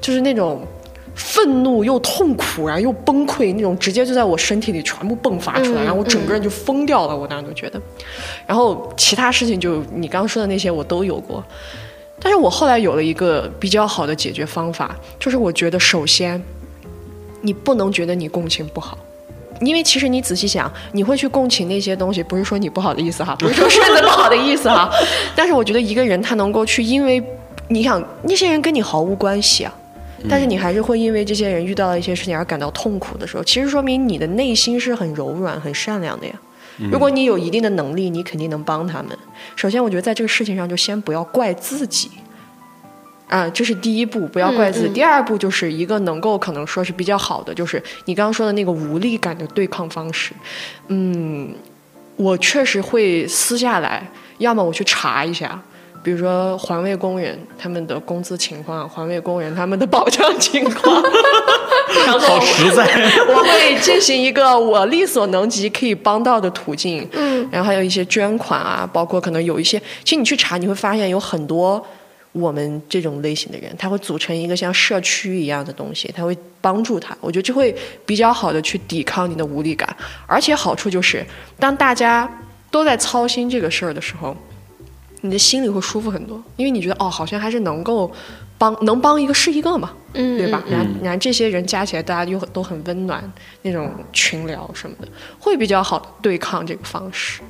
[0.00, 0.60] 就是那种
[1.14, 7.80] 愤怒又痛苦，然后又崩溃那种，直接就在我身体里全部迸发出来，嗯然后我整个人就疯掉了，我当时就觉得，
[8.46, 11.42] 然后其他事情就你刚刚说的那些我都有过，
[12.20, 16.42] 但是我后来有了一个比较好的解决方法，就是我觉得首先，
[17.40, 18.98] 你不能觉得你共情不好。
[19.62, 24.90] 因为其实你仔细想，你会去共情那些东西，不是说你不好的意思哈， 不是说顺子不好的意思哈。
[25.34, 27.22] 但是我觉得一个人他能够去，因为
[27.68, 29.74] 你想那些人跟你毫无关系啊，
[30.28, 36.32] 但是你还是会因为这些人遇到了一些事情而感到痛苦的时候，其实说明你的内心是很柔软、很善良的呀。
[36.90, 39.16] 如果你有一定的能力，你肯定能帮他们。
[39.54, 42.10] 首先，我觉得在这个事情上就先不要怪自己。
[43.28, 44.86] 啊，这是第一步，不要怪自己。
[44.86, 50.32] 嗯嗯第二步就是一个能够可能说是比较好的，就是你刚刚说的那个无力感的对抗方式。
[50.88, 51.52] 嗯，
[52.16, 54.06] 我确实会撕下来，
[54.38, 55.60] 要么我去查一下
[56.06, 61.02] 比如说环卫工人他们的工资情况，环卫工人他们的保障情况，
[62.06, 62.84] 然 后好实在。
[63.26, 71.84] 我会进行一个我力所能及可以帮到的途径，嗯，然后还有一些捐款啊，包括可能有一些，其实你去查你会发现有很多
[72.30, 79.96] 我们这种类型的人，他会组成一个像社区一样的东西，他会帮助他，我觉得这会比较好的去抵抗你的无力感，
[80.28, 81.26] 而且好处就是
[81.58, 82.30] 当大家
[82.70, 84.36] 都在操心这个事儿的时候，
[85.26, 88.10] 你的心里会舒服很多，因为你觉得哦，好像还是能够
[88.56, 90.62] 帮能帮一个是一个嘛，嗯，对吧？
[90.70, 93.22] 然后然后这些人加起来，大家又都很温暖，
[93.62, 95.08] 那种群聊什么的，
[95.38, 97.42] 会比较好地对抗这个方式。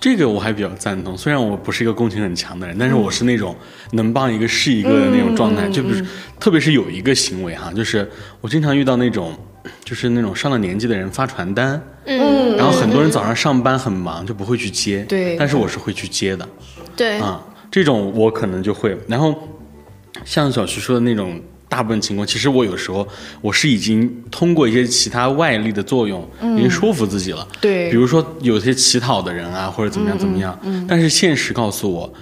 [0.00, 3.56] 这个我还比较赞同，虽然我不是一个共情很强的人，但是我是那种
[3.92, 5.66] 能帮一个是一个的那种状态。
[5.70, 6.04] 就比如，
[6.38, 8.06] 特别是有一个行为哈，就是
[8.42, 9.34] 我经常遇到那种，
[9.82, 16.46] 就是那种上了年纪的人发传单，嗯，然后很多人早上上班很忙，就不会去接，对但是我是会去接的，
[16.96, 18.96] 对，啊，这种我可能就会。
[19.08, 19.34] 然后
[20.24, 23.06] 像小徐说的那种，大部分情况，其实我有时候
[23.40, 27.46] 我是已经通过一些其他外力的作用，已经说服自己了。
[27.60, 27.90] 对。
[27.90, 32.12] 比如说有些乞讨的人啊，或者怎么样怎么样，但是现实告诉我，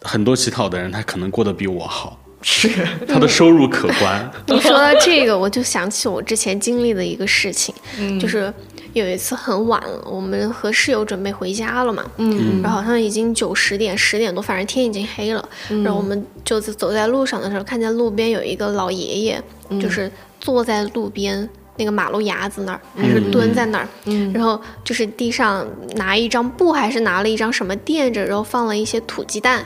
[0.00, 2.70] 很多乞讨的人他可能过得比我好，是，
[3.06, 4.30] 他的收入可观。
[4.48, 7.74] 你说到这个，我就想起我之前经历的一个事情，
[8.18, 8.52] 就是
[8.92, 19.42] 有一次很晚了，我们和室友准备回家了嘛，嗯，然后好像已经九十点、十点多，反正天已经黑了，然后我们就在走在路上的时候，看见路边有一个老爷爷，
[19.80, 21.48] 就是坐在路边。
[21.76, 23.88] 那个马路牙子那儿，还是蹲在那儿，
[24.34, 29.64] 然后就是地上拿一张布，还是拿了一张什么垫着，然后放了一些土鸡蛋，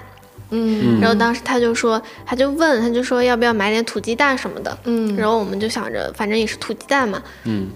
[0.50, 1.00] 嗯。
[1.00, 4.78] 然后当时他就说，他就问，他就说要不要买点土鸡蛋什么的。
[4.84, 5.16] 嗯。
[5.16, 7.20] 然后我们就想着，反正也是土鸡蛋嘛。
[7.42, 7.66] 嗯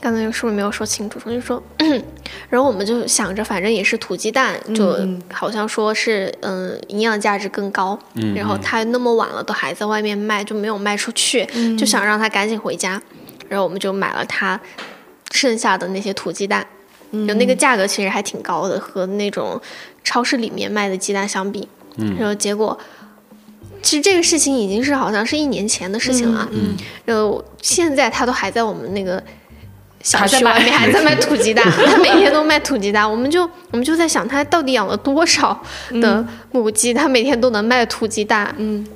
[0.00, 1.18] 刚才是不是没有说清楚？
[1.28, 1.62] 就说，
[2.48, 4.96] 然后我们就想着，反正也是土鸡蛋，就
[5.32, 7.98] 好像说是，嗯，营养价值更高。
[8.14, 11.44] 嗯然后他那么晚了都还在外面卖，就没有卖出去，
[11.76, 13.00] 就想让他赶紧回家。
[13.48, 14.60] 然后我们就买了他
[15.30, 16.66] 剩下的那些土鸡蛋，
[17.10, 19.60] 就那个价格其实还挺高的，和那种
[20.04, 21.68] 超市里面卖的鸡蛋相比。
[21.96, 22.78] 嗯然后结果，
[23.82, 26.48] 其实这个事情已经是好像是一年前的事情了。
[26.52, 29.22] 嗯然后现在他都还在我们那个
[30.02, 33.08] 小区外面还在卖土鸡蛋， 他每天都卖土鸡蛋。
[33.10, 35.60] 我们就我们就在想，他到底养了多少
[36.00, 38.54] 的母鸡，他每天都能卖土鸡蛋。
[38.58, 38.86] 嗯，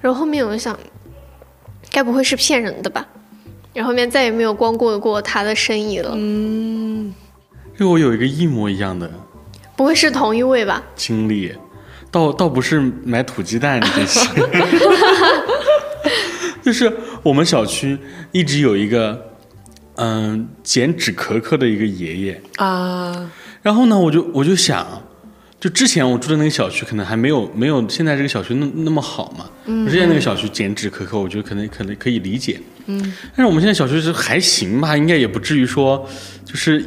[0.00, 0.78] 然后后面我就想，
[1.90, 3.06] 该不会是骗人的吧？
[3.74, 7.12] 然后后面再也没有光顾过他的生意了，嗯
[7.74, 9.10] 这个我有一个一模一样的
[9.74, 10.82] 不会是同一位吧？
[10.94, 11.50] 经历，
[12.10, 14.20] 倒倒不是买土鸡蛋这些，
[16.62, 17.98] 就是我们小区
[18.30, 19.31] 一直有一个
[20.02, 23.30] 嗯剪纸壳壳的一个爷爷，啊，
[23.62, 24.84] 然后呢，我就我就想，
[25.60, 29.48] 就之前我住的那个小区可能还没有没有现在这个小区那那么好嘛。
[29.66, 32.60] 嗯之前那个小区剪纸壳壳，我觉得可能可能可以理解。
[32.86, 33.00] 嗯，
[33.36, 36.04] 但是我们现在小区是还行吧，应该也不至于说
[36.44, 36.84] 就是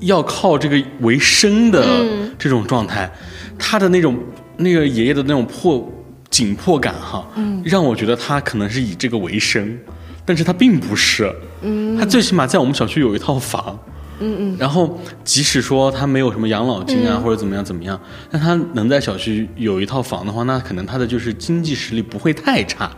[0.00, 2.04] 要靠这个为生的
[2.36, 3.08] 这种状态。
[3.56, 4.18] 他的那种
[4.56, 5.88] 那个爷爷的那种迫
[6.30, 9.78] 紧迫感哈，嗯，让我觉得他可能是以这个为生，
[10.24, 11.32] 但是他并不是。
[11.62, 13.78] 嗯，他最起码在我们小区有一套房。
[14.18, 14.56] 嗯嗯。
[14.58, 22.90] 然后，即使说他没有什么养老金啊，或者怎么样怎么样，但他能在小区有一套房的话，那可能他的就是经济实力不会太差，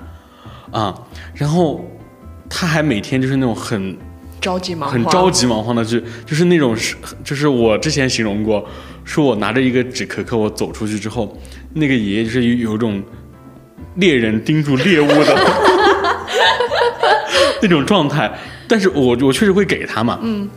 [0.71, 0.95] 啊，
[1.35, 1.85] 然后
[2.49, 3.97] 他还每天就是那种很
[4.41, 6.95] 着急忙慌，很着急忙慌的，就就是那种是，
[7.25, 8.65] 就是我之前形容过，
[9.03, 11.37] 说我拿着一个纸壳壳，我走出去之后，
[11.75, 13.03] 那个爷爷就是有有一种
[13.97, 15.37] 猎人盯住猎物的
[17.63, 18.31] 那种状态，
[18.67, 20.49] 但是我我确实会给他嘛，嗯，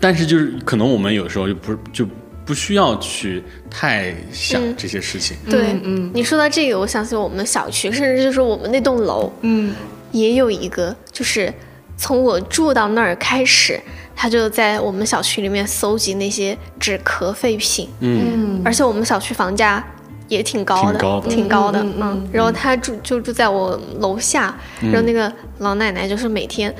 [0.00, 2.06] 但是就是可能我们有时候就不就
[2.44, 9.74] 不需要去太想这些事情，对，嗯你说到这个，我想起我们小区，甚至就是我们那栋楼，嗯。
[10.12, 11.52] 也有一个，就是
[11.96, 13.80] 从我住到那儿开始，
[14.14, 18.62] 他就在我们小区里面搜集那些纸壳废品，嗯。
[18.64, 19.84] 而且我们小区房价
[20.28, 26.74] 也挺高的，挺高的嗯然后他住就住在我楼下，然后那个老奶奶就是每天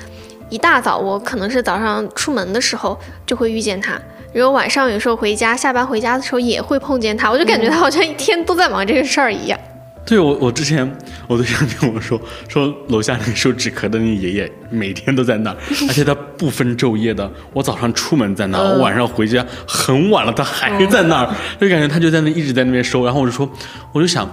[0.48, 4.00] 一大早，我可能是早上出门的时候就会遇见她。
[4.32, 9.58] 然后晚上有时候回家，下班回家的时候也会碰见她，我就感觉她好像一天都在忙这个事儿一样。
[10.06, 10.90] 对我，我之前
[11.26, 15.56] 我对象跟我说，说楼下那个收纸壳的那爷爷每天都在那儿，
[15.88, 17.30] 而且他不分昼夜的。
[17.52, 23.02] 我早上出门在那儿，我晚上回家很晚了，他还在那儿，就感觉他就在那一直在那边收。
[23.04, 23.50] 然后我就说，
[23.92, 24.28] 我就想，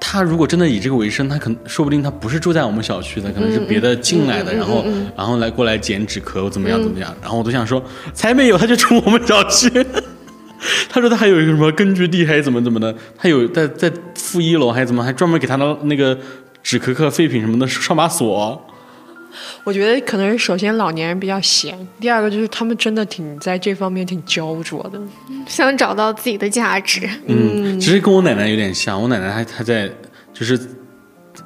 [0.00, 4.82] 他如果真的以这个为生，他可能说不定他不是住在我们小区的，可能是别的进来的，然后
[5.14, 7.14] 然后来过来捡纸壳怎么样怎么样。
[7.20, 7.82] 然后我都想说，
[8.14, 9.70] 才没有，他就住我们小区。
[10.88, 16.16] 他说他还有一个什么根据地还是怎么怎么的，他有在在负一楼还是怎么，还专门给他的那个
[16.62, 18.66] 纸壳壳废品什么的上把锁。
[19.62, 25.00] 我觉得可能首先老年人比较闲，第二个就是他们真的挺在这方面挺焦灼的，
[25.46, 27.08] 想找到自己的价值。
[27.26, 29.88] 嗯，其实跟我奶奶有点像，我奶奶还还在
[30.34, 30.58] 就是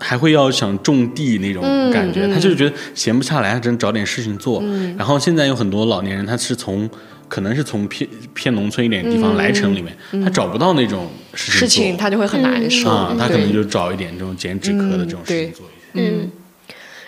[0.01, 4.65] 还会要想种地那种感觉，她就是觉得闲不下来，她只能找点事情做。
[4.97, 6.89] 然后现在有很多老年人，他是从
[7.29, 16.11] 可能是从偏偏农村一点地方来城里面，他找不到那种事情做，他就会很难受啊，他可能就找一点这种剪纸壳的这种事情做一些。
[16.11, 16.31] 嗯。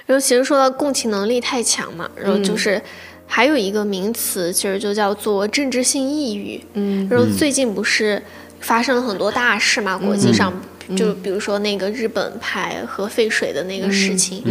[0.07, 2.81] 然后其实说到共情能力太强嘛，然后就是
[3.27, 6.61] 还有一个名词，其实就叫做政治性抑郁。
[6.75, 8.23] 嗯，然后最近不是
[8.61, 10.53] 发生了很多大事嘛，国际上。
[10.95, 14.43] 就比如说那个日本排核废水的那个事情，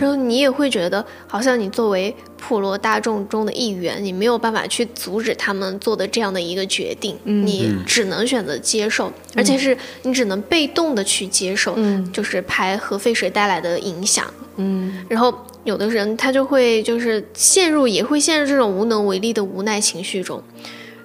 [0.00, 11.76] 然后你也会觉得，好像你作为普罗大众中的一员，你没有办法去阻止他们做的这样的一个决定，你只能选择接受，而且是你只能被动的去接受，
[12.12, 14.26] 就是排核废水带来的影响。
[14.56, 20.42] 嗯，然后有的人他就会就是陷入，也会陷入这种无能为力的无奈情绪中。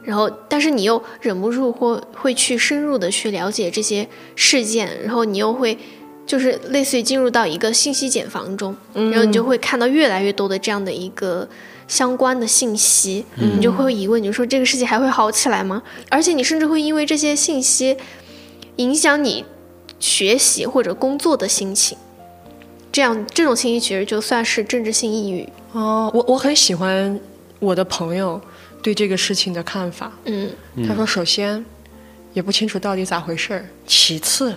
[0.09, 5.77] 然后，但是你又忍不住或会去深入的去了解这些事件，然后你又会
[6.25, 11.47] 就是类似于进入到一个信息茧房中，然后你就会看到越来越多的这样的一个
[11.87, 15.83] 相关的信息，你就会疑问，你说这个世界还会好起来吗？
[16.09, 17.95] 而且你甚至会因为这些信息
[18.77, 19.45] 影响你
[19.99, 21.95] 学习或者工作的心情，
[22.91, 25.47] 这样这种信息其实就算是政治性抑郁。
[25.73, 27.19] 哦，我我很喜欢
[27.59, 28.41] 我的朋友。
[28.81, 30.49] 对这个事情的看法，嗯，
[30.87, 31.63] 他说，首先
[32.33, 34.55] 也不清楚到底咋回事儿，其次，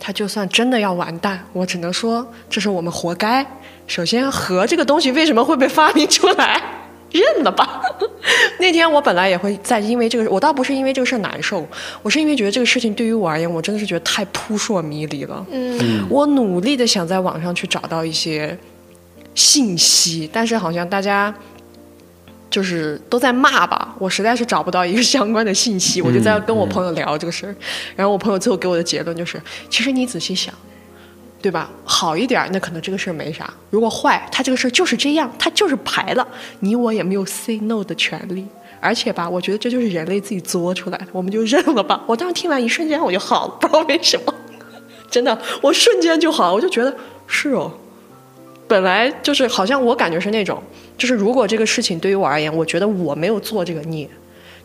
[0.00, 3.46] 他就算真的要完蛋，我只能说这是我们活该。
[3.86, 6.62] 首先，核这个东西为什么会被发明出来，
[7.12, 7.82] 认了吧。
[8.58, 11.66] 那天我本来也会在因为这个，我倒不是因为这个事儿难受，
[12.02, 15.46] 我是因为觉得这个事情对于我而言，我真的是觉得太扑朔迷离了。
[15.50, 18.56] 嗯，我努力的想在网上去找到一些
[19.34, 21.34] 信息，但是好像大家。
[22.50, 27.54] 就是都在骂吧，我实在是找不到一个相关的信息，我就在跟我朋友聊这个事儿，
[27.94, 30.54] 然后我朋友最后给我的结论就是，其实你仔细想，
[31.42, 31.70] 对吧？
[31.84, 36.26] 好一点，那可能这个事儿没啥；如果坏，他这个事儿就是这样，他就是排了，
[36.60, 38.46] 你我也没有 say no 的权利。
[38.80, 42.00] 而且吧，我觉得这就是人类自己作出来的，我们就认了吧。
[42.06, 44.32] 我当时听完一瞬间我就好了，不知道为什么，
[45.10, 47.72] 真的，我瞬间就好了，我就觉得是哦。
[48.68, 50.62] 本来就是好像我感觉是那种，
[50.98, 54.06] 就是如果这个事情对于我而言，我觉得我没有做这个孽，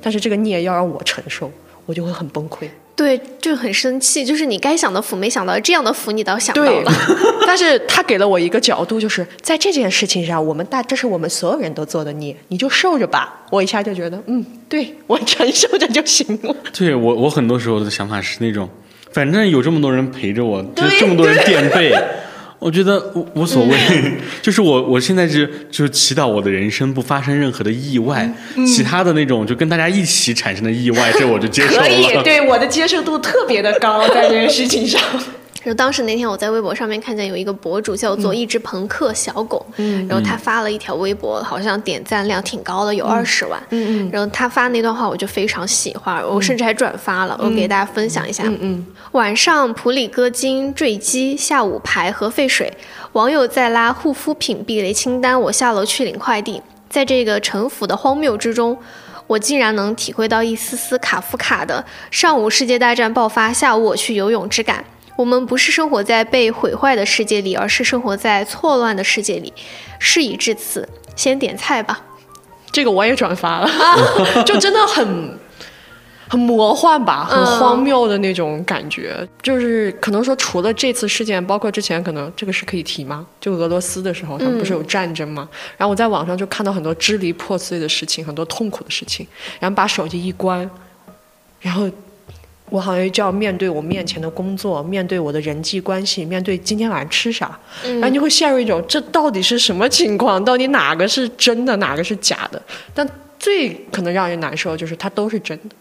[0.02, 1.50] 但是这个孽要让我承受，
[1.86, 2.68] 我就会很崩溃。
[2.96, 4.24] 对，就很生气。
[4.24, 6.92] 就是你该享的福没想到，这样的福你倒想到了。
[7.46, 13.46] 但是他给了我一个角度，就是在这件事情上，我们大这是我们所有人都做的孽，你就受着吧。
[13.50, 16.56] 我一下就觉得，嗯，对我承受着就行了。
[16.72, 18.70] 对我，我很多时候的想法是那种，
[19.12, 21.94] 反正有这么多人陪着我，就这么多人垫背。
[22.64, 23.78] 我觉得无无所谓，
[24.42, 28.34] 就是我我现在是就祈祷我的人生不发生任何的意外，
[28.66, 31.82] 其他的那种就跟大家一起产生的意外，这我就接受了。
[31.82, 35.02] 可以，对我的接受度特别的高，在这件事情上。
[35.66, 43.62] 就当时那天我在微博上面看见有一个博主叫做一只朋克小狗，嗯然后他发了一条微博，好像点赞量挺高的，有二十万。
[43.70, 44.10] 嗯嗯。
[44.12, 48.44] 然后他发那段话我就非常喜欢，我甚至还转发了，我给大家分享一下。
[48.46, 48.88] 嗯嗯。
[49.14, 52.72] 晚上普里戈金坠机，下午排核废水，
[53.14, 56.62] 网友在拉护肤品避雷清单，我下楼去领快递。
[56.90, 58.78] 在这个城府的荒谬之中，
[59.26, 64.84] 我竟然能体会到一丝丝卡夫卡的上午世界大战爆发，下午我去游泳之感。
[65.16, 69.54] 我们不是生活在被毁坏的世界里，而是生活在错乱的世界里。
[70.00, 72.02] 事已至此，先点菜吧。
[72.72, 73.70] 这个我也转发了，
[74.44, 75.40] 就真的很
[76.28, 79.26] 很魔幻吧，很荒谬的那种感觉。
[79.42, 83.24] 就是可能说，除了这次事件，包括之前可能这个是可以提吗？
[83.40, 85.48] 就俄罗斯的时候，他们不是有战争吗？
[85.78, 89.28] 然后我在网上就看到很多支离破碎的事情，很多痛苦的事情。
[89.60, 90.68] 然后把手机一关，
[91.62, 91.88] 然后。
[92.74, 100.44] 我好像就要面对我面前的工作，面对我的人际关系，面对今天晚上吃啥，然后你会陷入一种这到底是什么情况？
[100.44, 102.60] 到底哪个是真的，哪个是假的？
[102.96, 103.08] 但
[103.38, 105.76] 最可能让人难受就是它都是真的，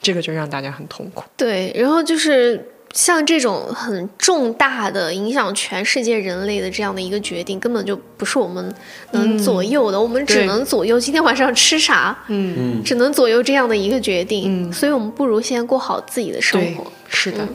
[0.00, 1.24] 这个就让大家很痛苦。
[1.36, 2.64] 对，然后就是。
[2.92, 8.74] 像这种很重大的影响全世界人类的这样的一个决定，根本就不是我们
[9.12, 10.00] 能左右的。
[10.00, 14.68] 我们只能左右今天晚上吃啥，嗯，只能左右这样的一个决定。
[14.68, 16.90] 嗯所以，我们不如先过好自己的生活。
[17.08, 17.46] 是的。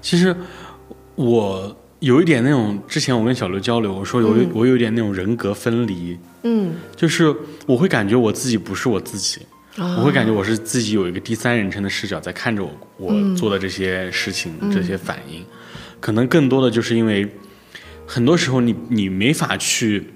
[0.00, 0.34] 其实
[1.16, 6.16] 我有一点那种，之前我跟小刘交流，我说有我有一点那种人格分离。
[6.42, 7.34] 嗯，就是
[7.66, 9.40] 我会感觉我自己不是我自己。
[9.76, 15.44] 我会感觉我是自己有一个第三人称的视角在看着我我做的这些事情、这些反应，
[16.00, 17.28] 可能更多的就是因为
[18.06, 20.10] 很多时候你你没法去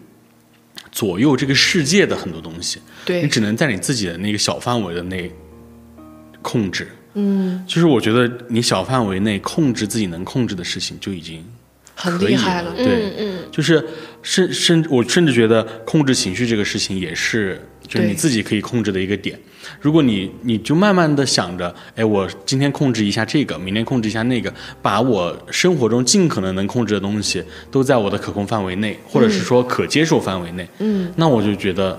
[0.93, 3.23] 左右这个世界的很多东西，对。
[3.23, 5.33] 你只能在你自己的那个小范围的内
[6.41, 6.89] 控制。
[7.15, 11.45] 嗯，就是我觉得你小范围内控制自己能控制的事情就已经
[11.97, 12.73] 很厉害了。
[12.77, 13.39] 对，嗯。
[13.51, 13.85] 就是
[14.23, 19.37] 甚甚，我甚至觉得控制情绪这个事情也是，就是你自己可以控制的一个点。
[19.81, 31.99] 如果你你就慢慢的想着，哎，我今天控制一下这个，明天控制一下那个，把我生活中尽可能能控制的东西都在我的可控范围内，或者是说可接受范围内，嗯，那我就觉得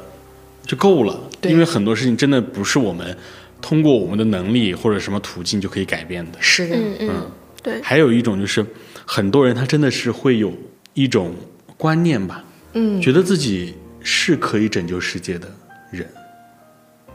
[0.66, 1.20] 就够了。
[1.42, 1.52] 对。
[1.52, 3.16] 因为很多事情真的不是我们
[3.62, 6.38] 通过我们的能力或者什么途径就可以改变的。
[6.40, 7.10] 是的，嗯。
[7.10, 7.32] 嗯，
[7.62, 8.66] 对，还有一种就是，
[9.06, 10.52] 很多人他真的是会有
[10.94, 11.36] 一种
[11.78, 15.52] 观念吧，嗯，觉得自己是可以拯救世界的
[15.92, 16.08] 人，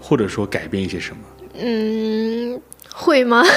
[0.01, 1.23] 或者说改变一些什么，
[1.61, 2.61] 嗯，
[2.93, 3.45] 会吗？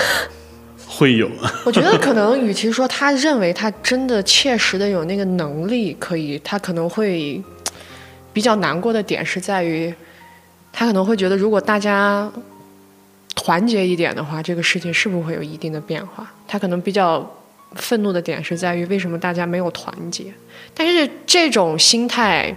[0.90, 1.30] 会有，
[1.66, 7.44] 我觉得可能 与其说他认为他真的切实的有那个能力可以，他可能会
[8.32, 9.94] 比较难过的点是在于，
[10.72, 12.32] 他可能会觉得如果大家
[13.36, 16.32] 团结一点的话，这个事情是不是会有一定的变化？
[16.48, 17.30] 他可能比较
[17.76, 20.34] 愤怒的点是在于为什么大家没有团结？
[20.74, 22.56] 但是这种心态，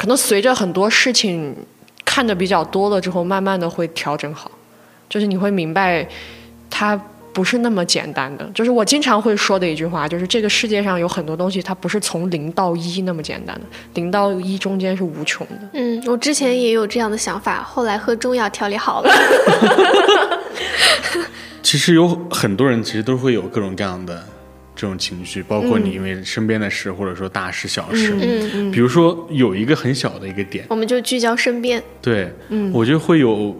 [0.00, 1.54] 可能随着很多事情
[2.06, 4.50] 看的比较多了之后，慢慢的会调整好，
[5.10, 6.08] 就是你会明白。
[6.70, 6.98] 它
[7.34, 15.68] 不是那么简单的，就是我经常会说的一句话，就是这个世界上有很多东西，它不是从零到一那么简单的，零到一中间是无穷的。
[15.74, 19.12] 嗯，我之前也有这样的想法，后来喝中药调理好了。
[21.62, 24.24] 其实有很多人其实都会有各种各样的
[24.80, 31.82] 这种情绪，包括你因为身边的事，或者说大事小事，嗯，比如说有一个很小的一个点，我们就聚焦身边。
[32.00, 32.32] 对，
[32.72, 33.54] 我就会有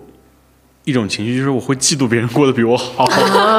[0.85, 3.05] 一种情绪，就是我会嫉妒别人过得比我好。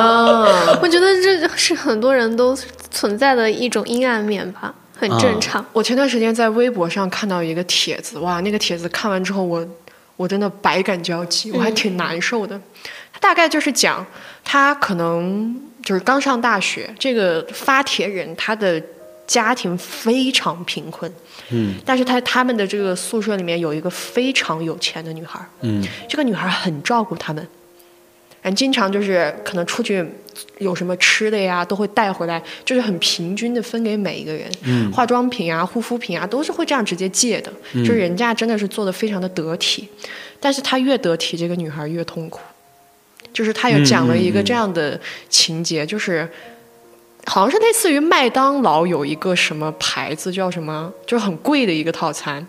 [0.82, 2.58] 我觉得这是很多人都
[2.90, 5.64] 存在的一种阴暗面吧，很正常。
[5.72, 9.64] 我前段时间在微博上看到一个帖子，哇，那个帖子看完之后我，
[10.18, 12.60] 我真的百感交集，我还挺难受的。
[13.14, 14.04] 他大概就是讲，
[14.44, 18.82] 他可能就是刚上大学，这个发帖人他的
[19.28, 21.12] 家庭非常贫困，
[21.50, 27.48] 嗯但是他他们的这个宿舍里面有一个非常有钱的女孩，嗯这个女孩很照顾他们，
[28.42, 30.06] 嗯，经常就是可能出去
[30.60, 34.52] 有什么吃的呀，都会带回来，就是很平均的分给每一个人。
[34.64, 39.88] 嗯化妆品啊、护肤品啊，都是会这样直接借的，就是人家真的是做的非常的得体。
[40.40, 42.42] 但是她越得体，这个女孩越痛苦。
[43.34, 46.30] 就是他有讲了一个这样的情节，就是
[47.26, 52.46] 好像是类似于麦当劳有一个什么牌子叫什么，就是很贵的一个套餐。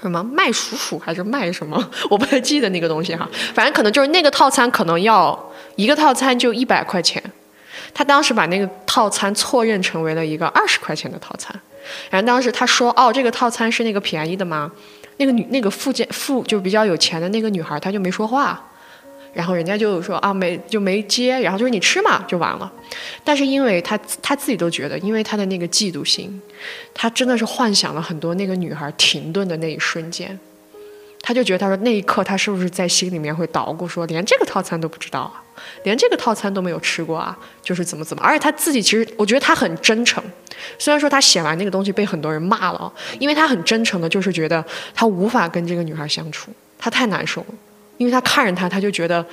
[0.00, 1.82] 什么麦叔叔还是麦什么？
[2.10, 7.22] 我不太记得那个东西哈，反正可能就是那个套餐可能要一个套餐就一百块钱，
[7.94, 11.58] 他当时把那个套餐错认成为了一个二十块钱的套餐，
[12.10, 14.70] 然后当时他说哦这个套餐是那个便宜的吗？
[15.16, 18.62] 那个女那个附件附就比较有钱的那个女孩她就没说话，
[19.34, 22.72] 然后人家就说啊没就没接，然后就是你吃嘛就完了，
[23.22, 26.40] 但是因为他他自己都觉得，因为他的那个嫉妒心，
[26.94, 30.38] 他真的是幻想了很多那个女孩停顿的那一瞬间，
[31.20, 35.42] 他就觉得他说那一刻他是不是在心里面会捣鼓说连这个套餐都不知道啊，
[35.82, 40.22] 连这个套餐都没有吃过啊，就是怎么怎么，而且他自己其实我觉得他很真诚，
[40.78, 44.64] 虽然说他写完那个东西被很多人骂了，因为他很真诚的，就是觉得
[44.94, 47.46] 他无法跟这个女孩相处，他太难受了，
[47.96, 49.24] 因为他看着他，他就觉得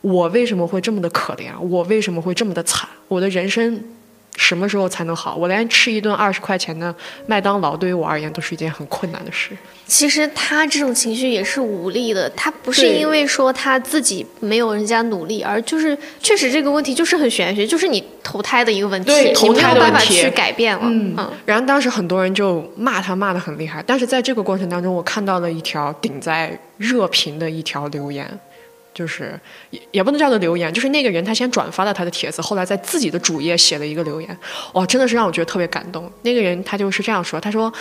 [0.00, 3.82] 我为什么会这么的可怜，我为什么会这么的惨，我的人生。
[4.36, 5.36] 什么时候才能好？
[5.36, 6.94] 我连吃一顿二十块钱的
[7.26, 9.56] 麦当劳，对于我而言都是一件很困难的事。
[9.86, 20.84] 其实他这种情绪也是无力的，他不是因为说他自己没有人家努力，而就是确实这个问题就是很玄学，就是你投胎的一个问题，对你投胎没有办法去改变了。
[20.86, 23.84] 嗯嗯然后当时很多人就骂他，骂的很厉害。
[23.86, 28.26] 但是在这个过程当中，我看到了一条顶在热评的一条留言，
[28.94, 29.38] 就是
[29.70, 34.38] 也也不能叫做留言，就是那个人他先转发了他的帖子，后来在自己的主页写了一个留言，
[34.74, 36.10] 哇，真的是让我觉得特别感动。
[36.22, 37.72] 那个人他就是这样说，他说：“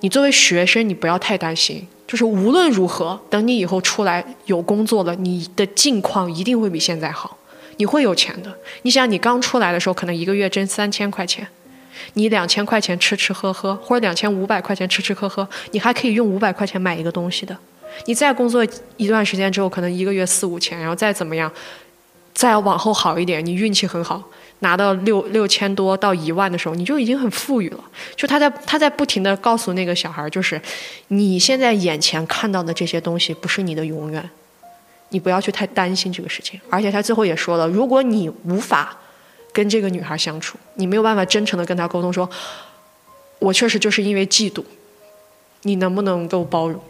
[0.00, 7.36] 你作为学生，你不要太担心，就是无论如何，等你以后出来有工作了，你的境况一定会比现在好，
[7.76, 8.56] 你会有钱的。
[8.82, 11.46] 你想，你刚出来的时候，可能一个月挣三千块钱。”
[12.14, 17.56] 你两千块钱吃吃喝喝，或者两千五百块钱吃吃喝喝，你还可以用五百块钱买一个东西的。
[18.06, 18.66] 你再工作
[18.96, 21.50] 一段时间之后，可能一个月四五千，然后再怎么样，
[22.34, 24.22] 再往后好一点，你运气很好，
[24.60, 27.84] 拿到六六千多到一万的时候，你就已经很富裕了。
[28.16, 30.60] 就他在他在不停的告诉那个小孩，就是
[31.08, 34.30] 你现在眼前看到的这些东西不是你的永远，
[35.10, 36.60] 你不要去太担心这个事情。
[36.70, 38.96] 而且他最后也说了，如果你无法
[39.52, 42.28] 跟这个女孩相处，你没有办法真诚的跟她沟通，说，
[43.38, 44.62] 我确实就是因为嫉妒，
[45.62, 46.80] 你能不能够包容？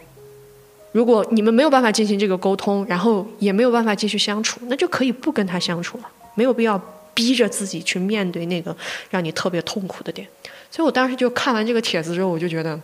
[0.91, 6.81] 如果你们没有办法进行这个沟通，然后也没有办法继续相处，那就可以不跟他相处了，没有必要
[7.13, 8.75] 逼着自己去面对那个
[9.11, 10.27] 让你特别痛苦的点。
[10.71, 12.79] 所以我当时就看完这个帖子之后，我就觉得，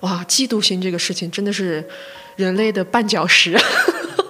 [0.00, 1.88] 哇，嫉妒心这个事情真的是
[2.34, 3.56] 人类的绊脚石。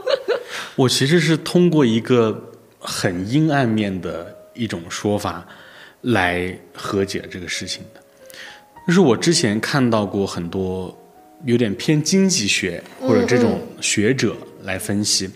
[0.76, 5.46] 我其实是通过一个很阴暗面的一种说法
[6.02, 8.00] 来和解这个事情的，
[8.86, 10.94] 就是我之前看到过很多。
[11.46, 15.28] 有点偏经济学或者这种学者来分析，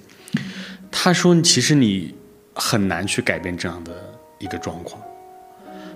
[0.91, 2.15] 他说，其实你
[2.53, 3.93] 很难去改变这样的
[4.39, 5.01] 一个状况，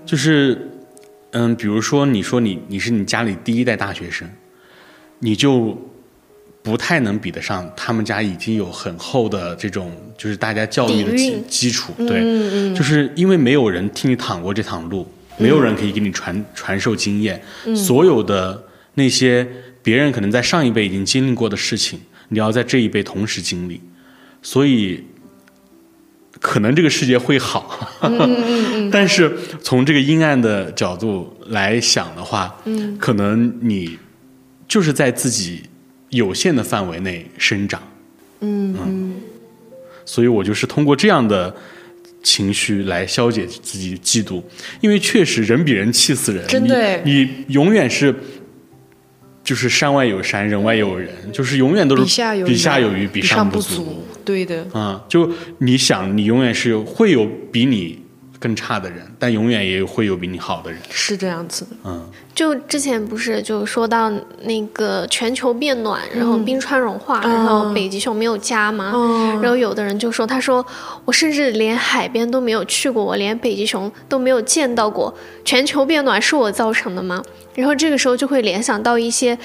[0.06, 0.66] 就是，
[1.32, 4.26] 嗯，比如说，你说你你是你家里第一代大学生，
[5.18, 5.76] 你就
[6.62, 15.06] 不太能比得上他们家已经有很厚的这种就是大家教育的基基础，对，就是因为没有人替你淌过这趟路，
[15.36, 17.42] 没有人可以给你传传授经验，
[17.76, 19.46] 所有的那些。
[19.88, 23.80] 别人可能在上一辈已经经历过的事情，你要在这一辈同时经历，
[24.42, 25.02] 所以
[26.38, 27.88] 可能这个世界会好。
[28.92, 32.54] 但是从这个阴暗的角度来想的话，
[32.98, 33.98] 可能你
[34.68, 35.62] 就是在自己
[36.10, 37.80] 有限的范围内生长。
[38.40, 39.14] 嗯嗯，
[40.04, 41.56] 所以我就是通过这样的
[42.22, 44.42] 情绪来消解自己嫉妒，
[44.82, 46.46] 因为确实人比人气死人。
[46.46, 48.14] 真的，你永远是。
[49.48, 54.04] 就是山外有山，人外有人，就是永远都是比下有比下有余，比上不足。
[54.22, 55.26] 对的，嗯，就
[55.56, 57.98] 你想，你永远是有会有比你
[58.38, 60.78] 更差的人，但永远也会有比你好的人。
[60.90, 61.70] 是这样子的。
[61.84, 68.92] 嗯，就之前不是就说到那个全球变暖，然后冰川融化，然后北极熊没有家吗？
[69.40, 70.62] 然后有的人就说，他说
[71.06, 77.22] 我甚至连海边都没有去过，我连北极熊都没有见到过，全球变暖是我造成的吗？
[77.58, 79.36] 然后这个时候就会联想到一些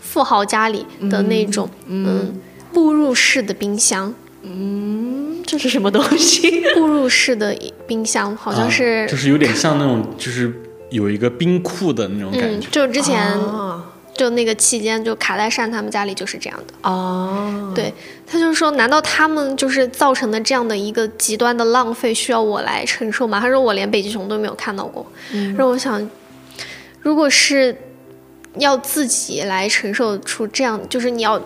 [0.00, 2.32] 富豪家里的那种嗯
[2.72, 6.62] 步入式的冰箱，嗯，这是什么东西？
[6.74, 10.52] 步入式的冰箱好像是，就是有点像那种，就是
[10.90, 12.68] 有一个冰库的那种感觉。
[12.70, 13.36] 就之前
[14.14, 16.88] 就那个期间，就卡戴珊他们家里就是这样的。
[16.88, 17.92] 哦，对，
[18.24, 23.40] 他就是说，难道他们就是造成的这样的一个极端的浪费需要我来承受吗？
[23.40, 25.04] 他说我连北极熊都没有看到过，
[25.56, 26.08] 让我想。
[27.06, 27.76] 如果是
[28.58, 31.40] 要自己来承受出这样，就是你要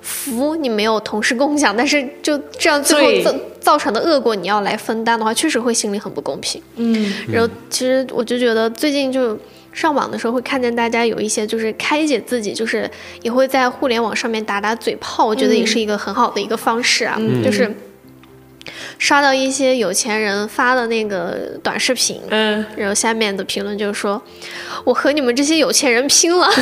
[0.00, 6.62] 福，你没有同事共享，但是就这样最后造造成的恶果，你要来分担的话，确实会心里很不公平。
[6.76, 9.38] 嗯，然后其实我就觉得最近就
[9.70, 17.70] 上网的时候会看见大家有一些就是开解自己，就是也会在互联网上面打打嘴炮，我觉得也是一个很好的一个方式啊，就是。
[18.98, 24.20] 刷到一些有钱人发的那个短视频，嗯，然后下面的评论就是说
[24.84, 26.48] ：“我和你们这些有钱人拼了！”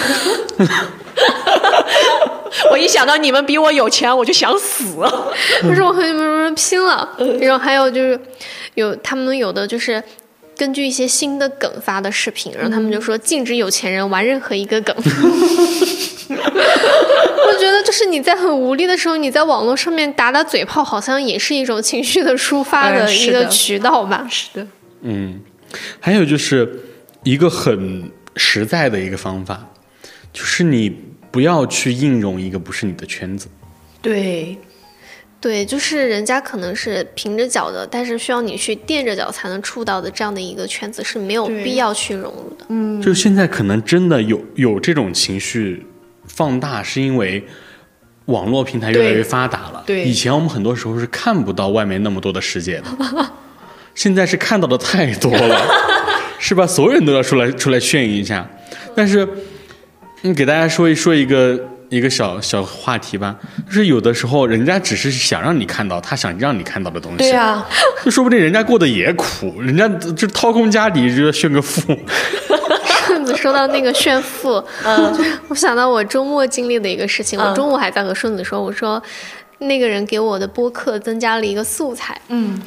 [2.71, 4.97] 我一想到你们比我有钱，我就想死。
[5.63, 7.09] 他说：“我和你们拼了。”
[7.41, 8.19] 然后还有就是
[8.75, 10.03] 有他们有的就是
[10.59, 14.95] 根据一些新的梗发的视频，然后他们就说禁止有钱人玩任何一个梗。
[16.29, 24.27] 我觉得，就是你在很无力的时候，你在网络上面打打嘴炮，好像也是一种情绪的抒发的一个渠道吧。
[24.29, 24.67] 是的，
[25.03, 25.41] 嗯，
[26.01, 26.69] 还有就是
[27.23, 29.71] 一个很实在的一个方法，
[30.33, 30.93] 就是你
[31.31, 33.47] 不要去硬融一个不是你的圈子。
[34.03, 34.59] 对，
[35.41, 42.67] 对，就是人家可能是平着脚的，但是需要你去垫着脚才能触到的这样的一个圈子是没有必要去融入的。
[42.69, 45.87] 嗯，就现在可能真的有有这种情绪。
[46.31, 47.43] 放大是因为
[48.27, 49.83] 网络平台越来越发达了。
[49.87, 52.85] 对，以前我们很多时候是看不到外面那么多的世界的，
[53.95, 55.59] 现在是看到的太多了，
[56.39, 56.67] 是吧？
[56.67, 58.49] 所有人都要出来出来炫一下。
[58.95, 59.27] 但是，
[60.21, 61.59] 你给大家说一说一个
[61.89, 63.35] 一个小小话题吧，
[63.67, 67.19] 就是有的时候人家只是想让你看到他想让你看到的东西。
[67.19, 67.67] 对啊，
[68.05, 71.97] 就说不定人家过得也苦，人家就掏空家底就要炫个富。
[73.07, 75.17] 顺 子说到那个炫富，嗯，
[75.49, 77.41] 我想到我周末经历的一个事情。
[77.41, 79.03] 我中午还在和顺子说，我说
[79.59, 82.61] 那个人给我的播客增加了一个素材，嗯，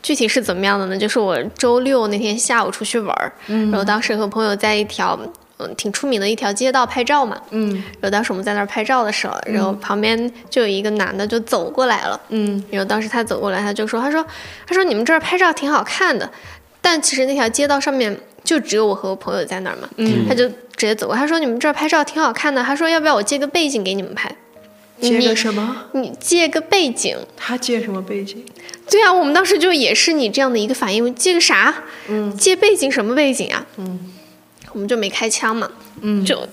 [0.00, 0.96] 具体是怎么样的呢？
[0.96, 5.18] 就是我周六那天下午出去玩儿，然后当时和朋友在一条
[5.66, 7.40] 嗯挺出名的一条街道拍照嘛。
[7.50, 12.20] 嗯然后当时我们在那儿拍照的时候，然后旁边就有一个男的就走过来了。
[12.28, 14.24] 嗯然后当时他走过来，他就说：“他说，
[14.66, 16.30] 他说你们这儿拍照挺好看的，
[16.80, 19.88] 但其实那条街道上面就只有我和我朋友在那儿嘛。
[19.96, 24.34] 嗯他就直接走过，他说你们这儿拍照挺好看的，他说要不要我借个背景给你们拍？
[25.00, 25.86] 借你个什么？
[25.92, 27.16] 你借个背景？
[27.34, 28.44] 他借什么背景？
[28.90, 31.74] 对啊，我们当时就也是你这样的一个反应，借个啥？
[32.08, 33.64] 嗯借背景什么背景啊？
[33.78, 33.98] 嗯，
[34.72, 35.68] 我们就没开枪嘛，
[36.02, 36.46] 嗯就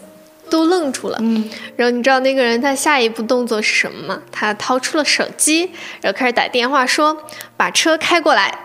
[0.49, 1.18] 都愣住了。
[1.22, 4.22] 嗯然后你知道那个人他下一步动作是什么吗？
[4.32, 7.15] 他掏出了手机，然后开始打电话说
[7.55, 8.57] 把车开过来。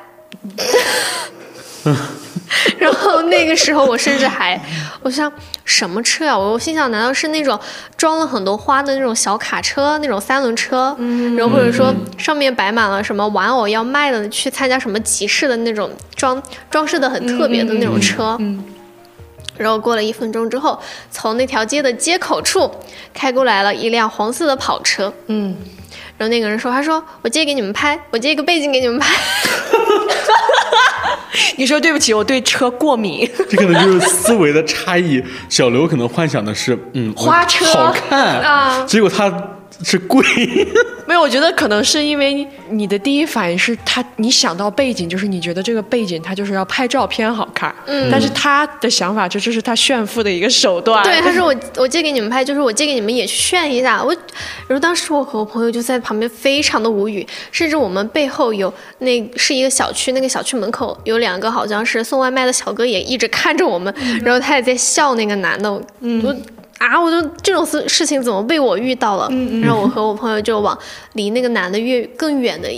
[2.79, 4.61] 然后那个时候我甚至还，
[5.03, 5.31] 我想
[5.65, 7.59] 什么车呀、我心想难道是那种
[7.97, 10.95] 装了很多花的那种小卡车，那种三轮车？
[10.99, 16.41] 嗯，然后或者说上面摆满了什么玩偶要卖的，去参加什么集市的那种装
[16.71, 18.37] 装饰的很特别的那种车。
[18.39, 18.63] 嗯
[19.57, 20.79] 然后过了一分钟之后，
[21.11, 22.71] 从那条街的街口处
[23.13, 25.13] 开过来了一辆黄色的跑车。
[25.27, 25.55] 嗯，
[26.17, 29.15] 然后那个人说：“他说我借给你们拍，我借一个背景给你们拍。
[31.57, 33.29] 你说对不起，我对车过敏。
[33.49, 35.23] 这可能就是思维的差异。
[35.49, 39.31] 小刘可能幻想的是，嗯，花车好看啊结果他
[39.83, 40.23] 是贵。
[41.05, 51.03] 没有，我觉得可能是因为你的第一反应是他，你想到背景就是你觉得这个背景他就是要拍照片好看，嗯，但是他的想法就这是他炫富的一个手段。
[51.03, 54.03] 对，他说我我借给你们拍，就是我借给你们也去炫一下。
[54.03, 54.15] 我，
[54.69, 63.93] 然后当时我和我朋友就在旁边非常的无语，甚至我们背后有那是一个小区，那个小区门口有两个好像是送外卖的小哥也一直看着我们，
[64.25, 66.23] 然后他也在笑那个男的，嗯。
[66.25, 66.35] 我
[66.87, 67.01] 啊！
[67.01, 69.29] 我就这种事事情怎么被我遇到了？
[69.63, 70.77] 然后我和我朋友就往
[71.13, 72.69] 离那个男的越更远的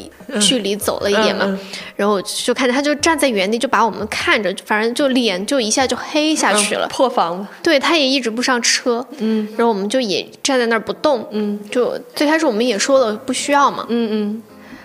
[0.41, 1.59] 距离走了一点嘛，嗯嗯
[1.97, 6.87] 然后就看见他就站在原地，就把我们看着，反正就脸就一下就黑下去了。
[6.89, 7.49] 破防了。
[7.63, 14.43] 对，他也一直不上车，嗯，然后我们就也站在那儿不动，嗯，就最开始我们也说了不需要嘛，嗯嗯，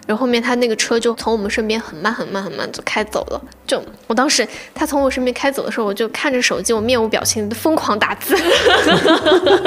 [0.09, 8.35] 然后后面他那个车就从我们身边很慢很慢很慢就开走了，就我当时他从我身边开走的时候，我就看着手机，我面无表情的疯狂打字，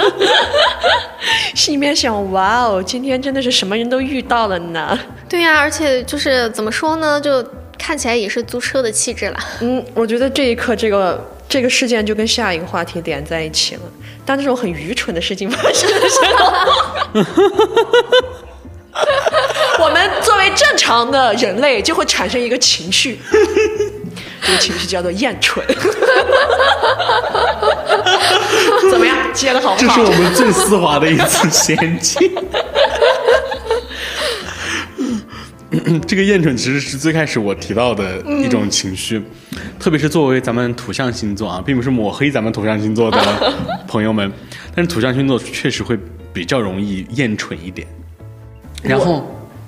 [1.55, 4.99] 心里面想，哇哦，今天真的是什么人都遇到了呢。
[5.29, 7.41] 对呀、而且就是怎么说呢，就
[7.79, 13.83] 看起来也是租车的气质了，嗯，我觉得这一刻，这个这个事件就跟下一个话题连在一起了。
[14.27, 16.53] 当这种很愚蠢的事情发生的时候，
[19.81, 23.19] 我们作为正常的人类就会产生一个情绪，
[24.43, 25.65] 这个情绪叫做厌蠢。
[28.91, 29.97] 怎么样，接的好不好？
[29.97, 32.31] 这是我们最丝滑的一次衔接。
[36.07, 39.23] 这个厌蠢其实是最开始我提到的一种情绪，
[39.81, 43.19] 特别是作为咱们土象星座啊，并不是抹黑咱们土象星座的
[43.89, 44.31] 朋友们，
[44.77, 45.99] 但是土象星座确实会
[46.33, 47.89] 比较容易厌蠢一点。
[48.83, 49.25] 然后，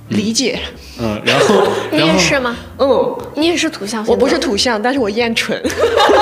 [0.08, 0.58] 理解。
[1.00, 2.56] 嗯，然后， 你然后，也是吗？
[2.78, 4.04] 嗯，你也是土象？
[4.06, 5.60] 我不是土象，但是我厌蠢。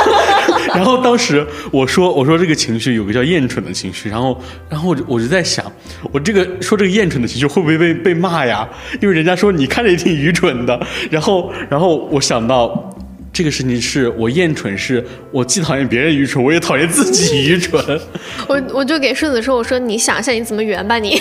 [0.74, 4.40] 然后当时我说我说这个情绪有个叫厌蠢的情绪，然后
[4.70, 5.70] 然后我就我就在想，
[6.10, 8.66] 我这个说这个厌蠢的情绪会不会被被骂呀？
[9.02, 10.80] 因为人家说你看着也挺愚蠢的。
[11.10, 12.90] 然后然后我想到
[13.30, 18.00] 这个事情是我厌蠢，是我既讨厌别人愚蠢，我也讨厌自己愚蠢。
[18.48, 21.20] 我我就给顺子说，我说你想一下你怎么圆吧你。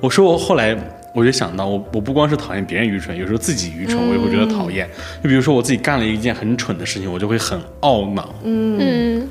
[0.00, 0.76] 我说我后来
[1.14, 4.88] 我就想到，我我不光是讨厌别人愚蠢，有时候自己愚蠢我也会觉得讨厌。
[5.22, 9.28] 就比如说我自己干了一件很蠢的事情，我就会很懊恼，嗯，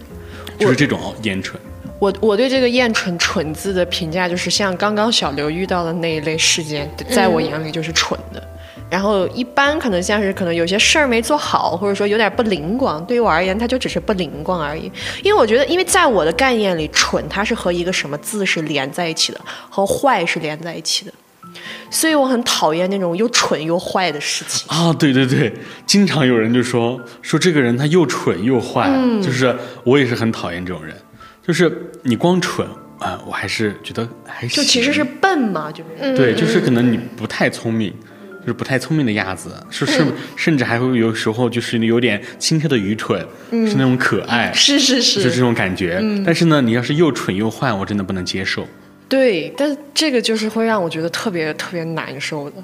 [0.59, 1.59] 就是这种厌蠢。
[1.99, 8.47] 我我对这个“厌蠢”“蠢”字的评价就是，像刚刚小刘遇到的那一类事件，在我眼里就是蠢的。
[8.89, 14.91] 然后一般可能像是可能有些事儿没做好，或者说有点不灵光，对于我而言，它就只是不灵光而已。
[15.23, 21.13] 因为我觉得，因为在我的概念里，蠢它是和一个什么字是连在一起的，和坏是连在一起的。
[21.89, 24.67] 所以我很讨厌那种又蠢又坏的事情。
[24.69, 25.51] 啊， 对对对，
[25.85, 30.95] 经常有人就说说这个人他又蠢又坏，嗯就是我也是很讨厌这种人，
[31.45, 32.67] 就是你光蠢
[32.99, 37.93] 啊、我还是觉得还就其实是笨嘛，就是对，就是可能你不太聪明，
[38.47, 40.01] 就是不太聪明的样子，是是，
[40.37, 43.19] 甚至还会有时候就是有点轻佻的愚蠢，
[43.51, 46.01] 是那种可爱， 是是是就是这，种感觉。
[46.25, 48.65] 但是呢，你要是又蠢又坏，我真的不能接受。
[49.09, 52.55] 对，但这个就是会让我觉得特别特别难受的。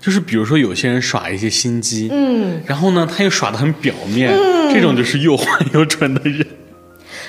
[0.00, 4.32] 就是比如说有些人耍一些心机，嗯，然后呢他又耍的很表面，
[4.72, 6.46] 这种就是又坏又蠢的人。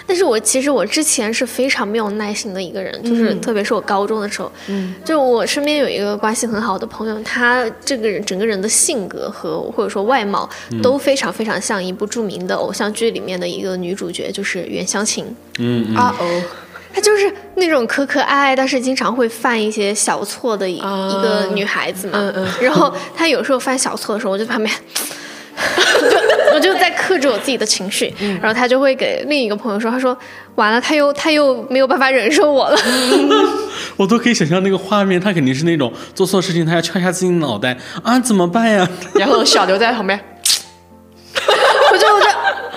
[0.07, 10.49] 但是我其实我之前是非常没有耐心的一个人，就是特别是我高中的时候，嗯，就我身边有一个关系很好的朋友，他这个人整个人的性格和或者说外貌
[10.81, 15.25] 都非常非常像一部著名的偶像剧里面的一个女主角，就是袁湘琴。
[15.59, 16.43] 嗯嗯啊哦，
[16.93, 22.17] 她就是那种可可爱爱，但是经常会犯一些小错的一个女孩子嘛。
[22.17, 24.73] 嗯嗯然后她有时候犯小错的时候，我就旁边。
[25.97, 26.17] 我 就
[26.55, 28.37] 我就在克制我自己的情绪，嗯。
[28.41, 30.17] 然后他就会给另一个朋友说，他说
[30.55, 32.77] 完了，他又他又没有办法忍受我了，
[33.97, 38.87] 我都可以想象那个画面，他肯定是那种做错事情，他要敲一下自己的脑袋啊，怎么办呀？
[39.15, 40.19] 然后小刘在旁边，
[41.91, 42.27] 我就我就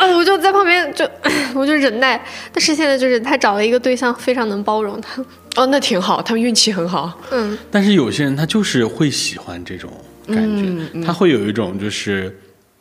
[0.00, 1.08] 啊，我就在旁边就
[1.54, 5.22] 我就忍耐，但是现在就是他找了一个对象，非常能包容他，
[5.56, 7.18] 哦，那挺好，他们运气很好。
[7.30, 9.90] 嗯，但是有些人他就是会喜欢这种
[10.26, 12.34] 感觉，他会有一种就是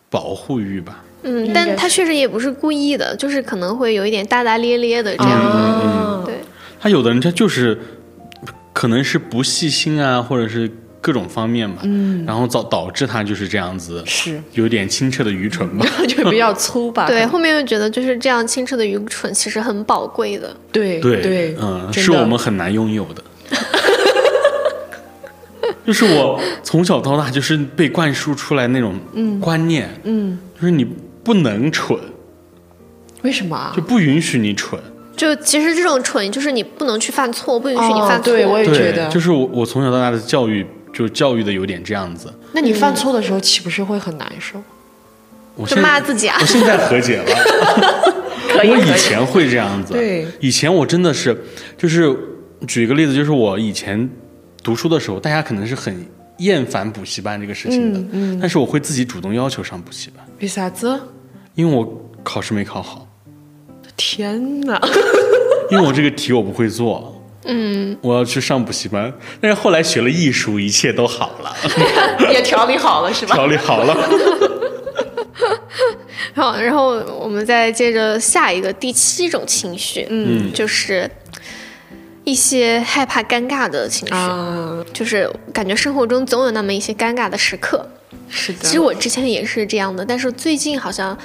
[0.09, 1.03] 保护欲吧。
[1.23, 5.41] 嗯，但他确实也不是故意的，就是可能会有一点大大咧咧的这样。
[5.83, 6.35] 嗯，对，
[6.79, 7.77] 他有的人他就是
[8.71, 15.85] 可能是不细心啊，或者是各种方面吧，嗯，然后导导致他就是这样子，是有点清澈的愚蠢吧。
[16.07, 17.05] 就比较粗吧。
[17.05, 20.55] 对，后面又觉得就是这样清澈的愚蠢其实很宝贵的。
[20.71, 23.23] 对对对，嗯，是我们很难拥有的。
[25.89, 28.93] 就是我从小到大就是被灌输出来那种
[29.41, 30.85] 观念，嗯，就是你
[31.23, 31.97] 不能蠢，
[33.23, 33.73] 为什么啊？
[33.75, 34.79] 就不允许你蠢。
[35.17, 38.31] 就其实这种蠢，就是你不能去犯错，不允许你犯错。
[38.31, 40.63] 哦对我也觉，得就是我我从小到大的教育
[40.93, 42.31] 就教育的有点这样子。
[42.51, 44.59] 那你犯错的时候岂不是会很难受？
[44.59, 44.63] 就
[45.55, 47.25] 我现在骂自己啊我现在和解了。
[48.47, 51.35] 可以我以前会这样子，对以前我真的是，
[51.75, 52.15] 就是
[52.67, 54.07] 举一个例子，就是我以前
[54.63, 56.05] 读书的时候，大家可能是很
[56.37, 60.99] 厌烦补习班这个事情的，嗯但是我会自己主动要求上补习班，为啥子？
[61.55, 63.07] 因为我考试没考好，
[63.97, 64.79] 天哪！
[65.71, 71.53] 因为我这个题我不会做，嗯，我要去上补习班，但是后来学了艺术，一切都好了，
[72.31, 73.35] 也调理好了是吧？
[73.35, 73.93] 调理好了，
[76.33, 76.89] 然后，然后
[77.19, 81.09] 我们再接着下一个第七种情绪，嗯，就是
[82.29, 87.87] 一些害怕尴尬的情绪，啊，就是感觉生活中总有那么一些尴尬的时刻。
[88.29, 88.59] 是的。
[88.59, 91.17] 其实我之前也是这样的，但是最近好像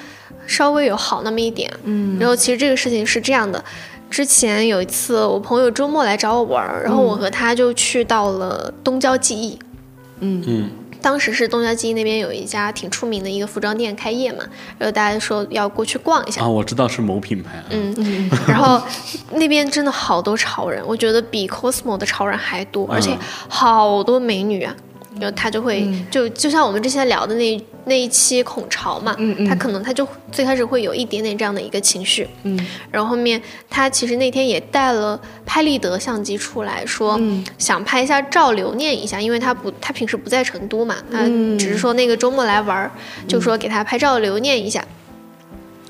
[0.46, 1.70] 稍微有好那么一点。
[1.84, 3.62] 嗯，然后其实这个事情是这样的，
[4.08, 9.58] 之前有一次我朋友周末来找我玩儿，然后我和他就去到了东郊记忆。
[10.20, 10.70] 嗯嗯，
[11.04, 14.38] 当时是东郊记忆那边有一家挺出名的一个服装店开业嘛，
[14.78, 16.40] 然后大家说要过去逛一下。
[16.40, 18.82] 啊，我知道是某品牌啊，嗯， 然后
[19.32, 23.14] 那边真的好多潮人，我觉得比 Cosmo 的潮人还多，而且
[23.48, 24.74] 好多美女啊。
[25.20, 29.16] 然后他就会、就就像我们之前聊的那那一期孔潮嘛，
[29.48, 32.58] 他可能他就最开始会有一点点这样的一个情绪，嗯，
[32.90, 37.20] 然后后面他其实那天也带了拍立得相机出来说，
[37.58, 41.24] 想拍一下照留念一下，因为他不他平时不在成都嘛，他
[41.58, 42.90] 只是说那个周末来玩儿，
[43.28, 44.84] 就说给他拍照留念一下。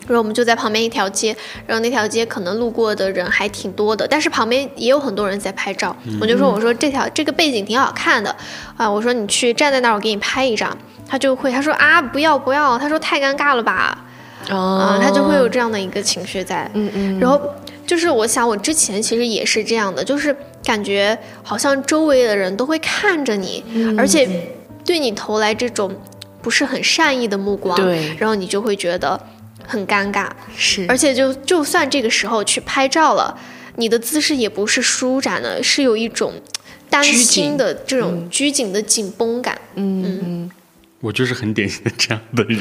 [0.06, 1.36] 然后我们就在旁边一条街，
[1.66, 5.96] 然后那条街可能路过的人还挺多的，但是旁边也有很多人在拍照。
[6.20, 8.34] 我就说，我说这条这个背景挺好看的，
[8.76, 10.76] 啊，我说你去站在那儿，我给你拍一张。
[11.06, 13.98] 他就会他说啊不要不要，他说太尴尬了吧，
[14.48, 16.68] 啊、啊他就会有这样的一个情绪在。
[16.72, 17.38] 嗯嗯，然后
[17.86, 20.34] 就是我想，我之前其实也是这样的，就是
[20.64, 23.62] 感觉好像周围的人都会看着你，
[23.98, 24.26] 而且
[24.84, 25.94] 对你投来这种
[26.40, 28.16] 不是很善意的目光，对。
[28.18, 29.20] 然后你就会觉得
[29.66, 30.86] 很尴尬，是。
[30.88, 33.38] 而且就就算这个时候去拍照了，
[33.76, 36.34] 你的姿势也不是舒展的，是有一种
[36.88, 38.72] 担心的这种拘谨。
[38.72, 39.58] 的紧绷感。
[39.74, 40.50] 嗯嗯。
[41.00, 42.60] 我就是很典型的这样的人，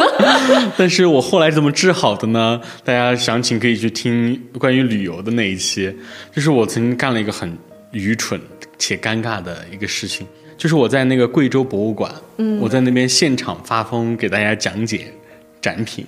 [0.78, 2.58] 但是我后来怎么治好的呢？
[2.82, 5.94] 大家详情可以去听关于旅游的那一期。
[6.34, 7.54] 就是我曾经干了一个很
[7.90, 8.40] 愚蠢
[8.78, 10.26] 且尴尬的一个事情，
[10.56, 15.12] 就是我在那个贵州博物馆，嗯，我在那边现场发疯给大家讲解
[15.60, 16.06] 展品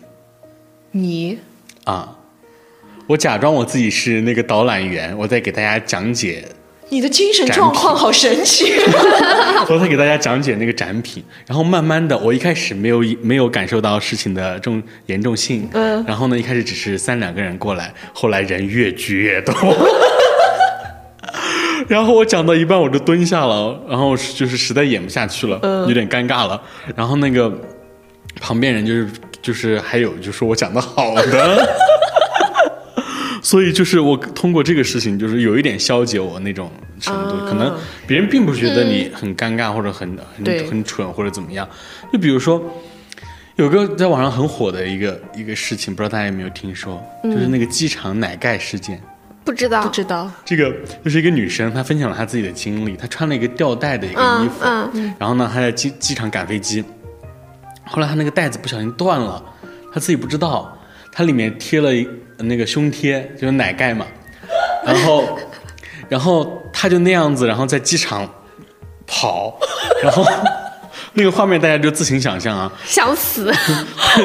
[1.03, 1.39] 你？
[1.85, 2.17] 啊，
[3.07, 6.45] 我假装我自己是那个导览员，我在给大家讲解
[6.91, 8.75] 你的精神状况好神奇。
[9.67, 16.05] 昨天给大家讲解那个展品，然后慢慢的，我一开始没有没有感受到事情的重严重性，嗯。
[16.07, 19.55] 然后呢，一开始只是三两个人过来，后来人越聚越多，
[21.89, 26.61] 然后我讲到一半我就蹲下了，然后就是实在演不下去了，有点尴尬了，
[26.95, 27.53] 然后那个
[28.41, 29.09] 旁边人就是
[29.43, 31.69] 就是还有就是我讲的好的。
[33.41, 36.71] 所以就是我通过这个事情，就是有一点消解我那种
[37.01, 37.75] 程度，啊可能
[38.07, 41.67] 别人并不觉得你很尴尬或者很对很很蠢或者怎么样。
[42.13, 42.63] 就比如说，
[43.57, 49.01] 有个在网上很火的一个一个事情，不知道大家有没有听说，就是那个机场奶盖事件。
[49.45, 50.71] 不知道不知道，这个
[51.03, 52.95] 就是一个女生，她分享了她自己的经历。
[52.97, 54.57] 她穿了一个吊带的一个衣服，
[54.93, 56.85] 嗯然后呢，她在机机场赶飞机，
[57.91, 59.43] 后来他那个袋子不小心断了，
[59.93, 60.77] 他自己不知道，
[61.13, 62.07] 他里面贴了一
[62.39, 64.07] 那个胸贴，就是奶盖嘛，
[64.85, 65.25] 然后，
[66.09, 68.29] 然后他就那样子，然后在机场
[69.07, 69.59] 跑，
[70.03, 70.25] 然后
[71.15, 73.53] 那个画面大家就自行想象啊，想死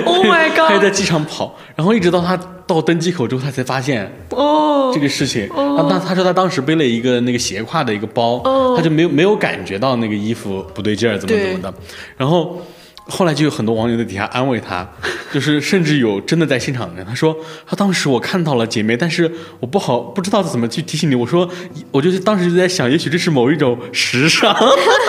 [0.06, 2.38] ，Oh my god 他就在机场跑，然后一直到他
[2.68, 4.12] 到登机口之后，他才发现。
[4.30, 5.48] 哦，这个事情。
[5.50, 8.40] 啊，那他说他当时背了一个那个斜挎的一个包，
[8.76, 11.74] 他就没有没有感觉到那个衣服不对劲儿，怎么怎么的。
[12.16, 12.62] 然后
[13.08, 14.88] 后来就有很多网友在底下安慰她，
[15.34, 17.36] 就是甚至有真的在现场的人，他说
[17.68, 21.16] 他当时我看到了姐妹，但是我不好不知道怎么去提醒你。
[21.16, 21.50] 我说
[21.92, 24.56] 我就是当时就在想，也许这是某一种时尚。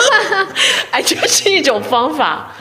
[0.91, 2.53] 哎，就是一种方法。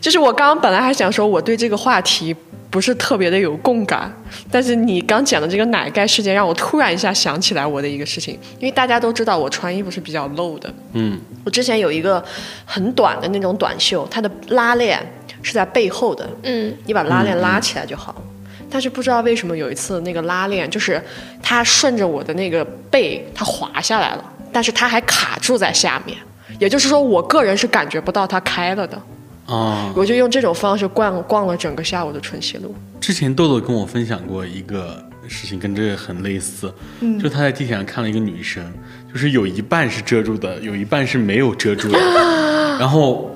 [0.00, 2.34] 就是我刚刚本来还想说，我对这个话题
[2.72, 4.10] 不是特别的有共感，
[4.50, 8.32] 但是你刚讲的这个奶盖事件，让我突然一下想起来我的一个事情。
[8.58, 12.24] 因为大家都知道我穿衣服是比较露的，嗯，我之前有一个
[12.64, 14.98] 很短的那种短袖，它的拉链
[15.42, 18.14] 是在背后的，嗯，你把拉链拉起来就好。
[18.70, 20.98] 但是不知道为什么有一次那个拉链就是
[21.42, 26.16] 它顺着我的那个背它滑下来了，但是它还卡住在下面，
[26.58, 28.98] 也就是说我个人是感觉不到它开了的。
[29.46, 32.74] 啊，我就用这种方式逛逛了整个下午的春熙路。
[33.00, 38.64] 之前豆豆跟我分享过一个事情，跟这个很类似，嗯，就他在地铁上看了一个女生，
[39.12, 41.98] 就是有一半是遮住的，有一半是没有遮住的，
[42.78, 43.30] 然后，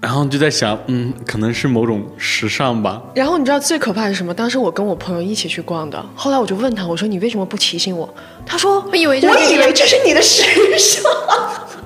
[0.00, 4.32] 然后就在想，嗯，可能是某种时尚吧，然后你知道最可怕的是什么？
[4.32, 8.08] 当时我跟我朋友一起去逛的，后来我就问他，我说你为什么不提醒我？
[8.46, 10.42] 他说我以为我以为这是你的时
[10.78, 11.02] 尚。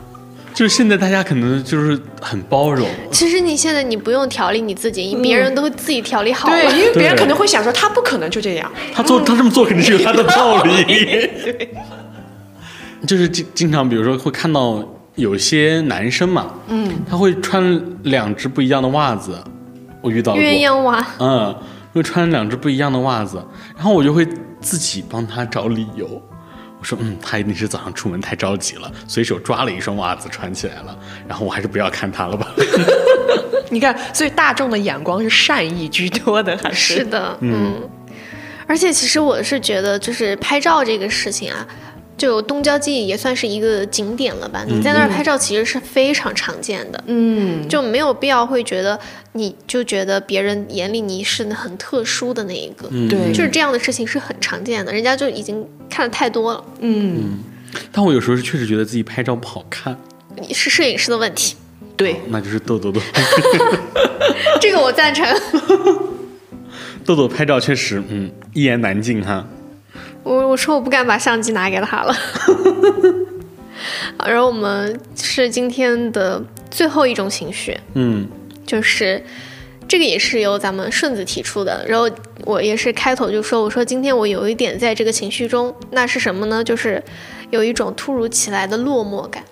[0.61, 6.55] 就是现在大家可能就是很包容，其实你现在你不用调理你自己，别人都会自己调理好了。
[6.55, 8.71] 对，因为别人对可能会想说他不可能就这样。
[8.93, 11.31] 他做他这么做肯定是有他的道理，
[13.09, 19.43] 就是经经常比如说会看到有些男生嘛，嗯，他会穿两只不一样的袜子，
[20.03, 21.57] 我遇到过，鸳鸯袜，嗯，
[21.95, 23.43] 会穿两只不一样的袜子，
[23.77, 24.29] 然后我就会
[24.61, 26.21] 自己帮他找理由。
[26.81, 30.99] 我说，嗯，他一定是早上出门太着急了，随手抓了一双袜子穿起来了。
[31.28, 32.49] 然后我还是不要看他了吧。
[33.70, 37.89] 你看，所以大众的眼光是善意居多的，还是是的，嗯。
[38.66, 41.66] 而且其实我是觉得，就是拍照这个事情啊，
[42.21, 44.62] 就东郊记也算是一个景点了吧。
[44.68, 49.01] 你在那儿拍照其实是非常常见的，嗯，就没有必要会觉得
[49.33, 52.87] 你就觉得别人眼里你是很特殊的那一个。
[52.91, 57.39] 嗯对就是这样的事情是很常见的，人家就已经看的太多了，嗯，
[57.91, 59.97] 但我有时候是确实觉得自己拍照不好看，
[60.37, 61.57] 你是摄影师的问题，
[61.97, 63.01] 对，那就是豆豆的。
[64.61, 65.27] 这个我赞成。
[67.03, 69.49] 豆豆拍照确实，嗯，一言难尽哈。
[70.31, 72.14] 我我说我不敢把相机拿给他了。
[74.24, 78.28] 然后我们是今天的最后一种情绪，嗯
[78.64, 79.20] 就是
[79.89, 81.85] 这个也是由咱们顺子提出的。
[81.89, 82.09] 然后
[82.45, 86.62] 我也是开头就说，我说今天我有一点在这个情绪中，那是什么呢？
[86.62, 87.03] 就是
[87.51, 89.43] 有一种突如其来的落寞感。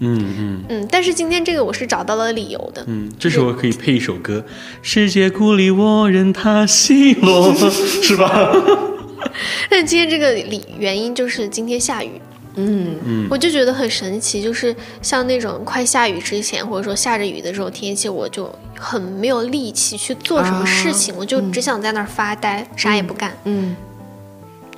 [0.00, 2.84] 嗯嗯嗯，但是今天这个我是找到了理由的。
[2.88, 4.44] 嗯，这时候可以配一首歌，
[4.82, 7.54] 《世界孤立我，任它奚落》，
[8.02, 8.52] 是吧？
[9.70, 12.20] 但今天这个理原因就是今天下雨。
[12.56, 23.32] 嗯嗯我就觉得很神奇，就是像那种快下雨之前，或者说下着雨的这种天气，我就很没有力气去做什么事情，我就只想在那儿发呆，啥也不干。
[23.44, 23.76] 嗯，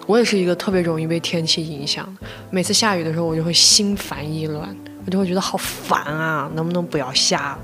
[0.07, 2.07] 我也是一个特别容易被天气影响。
[2.51, 4.69] 每次下雨的时候，我就会心烦意乱，
[5.07, 7.59] 我就会觉得好烦啊，能不能不要下了？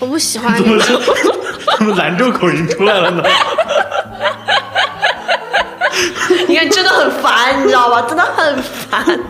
[0.00, 0.82] 我不喜 欢怎么，
[1.78, 3.22] 怎么兰州口音出来了呢？
[6.48, 8.02] 你看，真的很烦，你知道吧？
[8.08, 9.20] 真的很烦。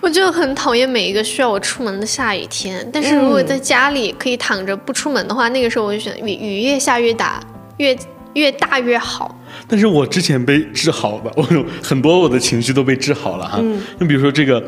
[0.00, 2.84] 我就很讨厌每一个需要我出门的下雨天。
[2.92, 7.40] 但是如果在家里可以躺着不出门的话，那个时候我就选雨雨越下越大，
[7.76, 7.96] 越
[8.34, 9.38] 越大越好。
[9.68, 13.58] 但是我之前被治好的，我有很多我的情绪都被治好了哈。
[13.60, 14.60] 嗯就比如说这个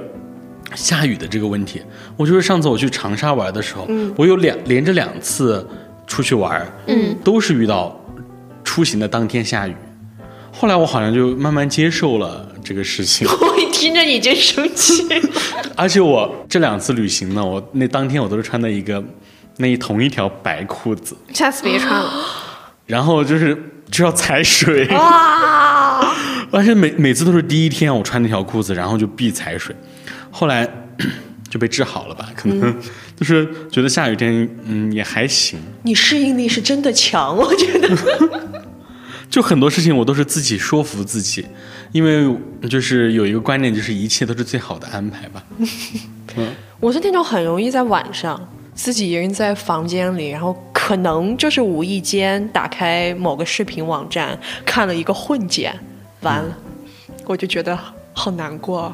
[0.76, 1.82] 下雨的这个问题，
[2.16, 5.66] 我就是上次我去长沙玩的时候，嗯我有两连着两次
[6.06, 8.00] 出去玩，嗯，都是遇到
[8.62, 9.74] 出行的当天下雨。
[10.56, 15.04] 后来我好像就慢慢接受了这个事情， 我一听着你就生气。
[15.76, 19.02] 而且我这两次旅行呢，我那当天我都是穿的一个
[19.56, 22.12] 那一同一条白裤子，下次别穿了。
[22.86, 23.56] 然后就是
[23.90, 26.14] 就要踩水，哇，
[26.52, 29.74] 而且每每次都是第一天我穿那条裤子，然后就必踩水。
[30.30, 30.68] 后来
[31.50, 32.28] 就被治好了吧？
[32.36, 32.74] 可能
[33.16, 35.58] 就是觉得下雨天，嗯，也还行。
[35.82, 37.88] 你适应力是真的强，我觉得。
[39.30, 41.44] 就很多事情我都是自己说服自己，
[41.92, 42.36] 因为
[42.68, 45.42] 就是有一个观念，就是一切都是最好的安排吧。
[46.80, 55.72] 我是那种很容易在晚上自己一个人在房间里，然后可能就是无意间打开某个视频网站看了一个混剪，
[56.20, 56.56] 完了，
[57.24, 57.78] 我就觉得
[58.12, 58.92] 好难过，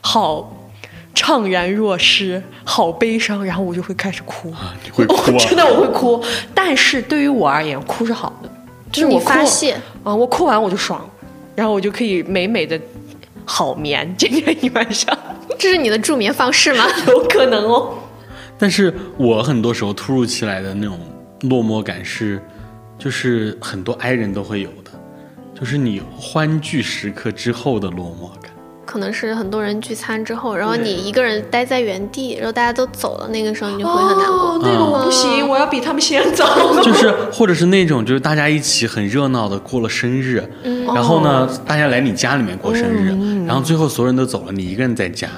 [0.00, 0.70] 好
[1.14, 4.54] 怅然若失，好悲伤，然后我就会开始哭。
[4.84, 5.38] 你会哭啊？
[5.40, 6.22] 真的我会哭，
[6.54, 8.50] 但是对于我而言，哭是好的，
[8.96, 11.06] 就是你我发泄，啊，我哭完我就爽，
[11.54, 12.80] 然后我就可以美美的
[13.44, 15.16] 好眠，今天一晚上
[15.58, 16.86] 这是你的助眠方式吗？
[17.08, 17.92] 有可能哦。
[18.58, 20.98] 但是我很多时候突如其来的那种
[21.42, 22.42] 落寞感是，
[22.98, 24.90] 就是很多 i 人都会有的，
[25.54, 28.50] 就是你欢聚时刻之后的落寞感。
[28.86, 34.52] 可能是很多人聚餐之后，然后你一个人待在原地，然后大家都走了，那个时候你就会很难过。
[34.52, 36.46] 哦，那个我不行，我要比他们先走。
[36.82, 40.42] 就是或者是那种就是大家一起很热闹的过了生日，
[40.94, 45.28] 然后呢，大家来你家里面过生日，然后最后所有人都走了，你一个人在家。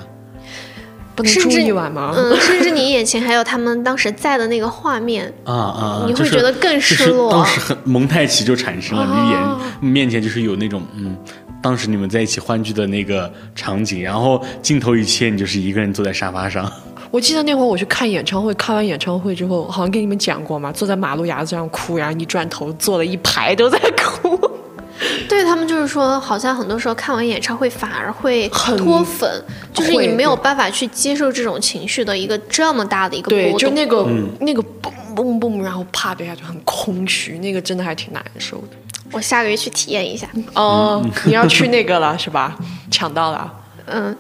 [1.16, 2.14] 不能住甚至一晚吗？
[2.16, 6.04] 嗯，甚至你眼前还有他们当时在的那个画面，啊啊！
[6.06, 11.16] 你会觉得更失落就是当时很蒙太奇就产生了，你眼面前就是有那种嗯，
[11.60, 16.70] 当时你们在一起欢聚的那个场景，然后镜头一切，你就是一个人坐在沙发上。
[17.10, 24.38] 我记得那会儿我去看演唱会，看完演唱会之后，好像跟你们讲过嘛，坐在马路牙子上哭，然后一转头坐了一排都在哭。
[25.28, 29.30] 对他们就是说，好像很多时候看完演唱会反而会很脱粉，
[29.72, 33.52] 就是你没有办法去接受这种情绪的一个这么大的一个，波动。
[33.52, 34.06] 对就那个、
[34.40, 38.76] 那个嘣嘣嘣，然后啪的一下就很空虚，那个真的还挺难受的。
[39.12, 40.28] 我下个月去体验一下。
[40.54, 42.56] 哦，你要去那个了是吧？
[42.90, 43.52] 抢到了，
[43.86, 44.16] 嗯，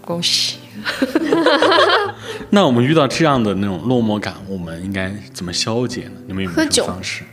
[0.00, 0.58] 恭喜！
[2.50, 6.12] 那我们遇到这样的那种落寞感，我们应该怎么消解呢？
[6.26, 7.24] 你们有没有方式？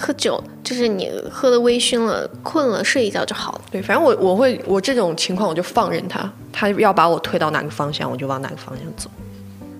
[0.00, 3.60] 喝酒就是你喝的微醺了，困了睡一觉就好了。
[3.68, 9.10] 对，反正我我会我这种情况我就放任他，他要把我推到哪个方向，我就往哪个方向走。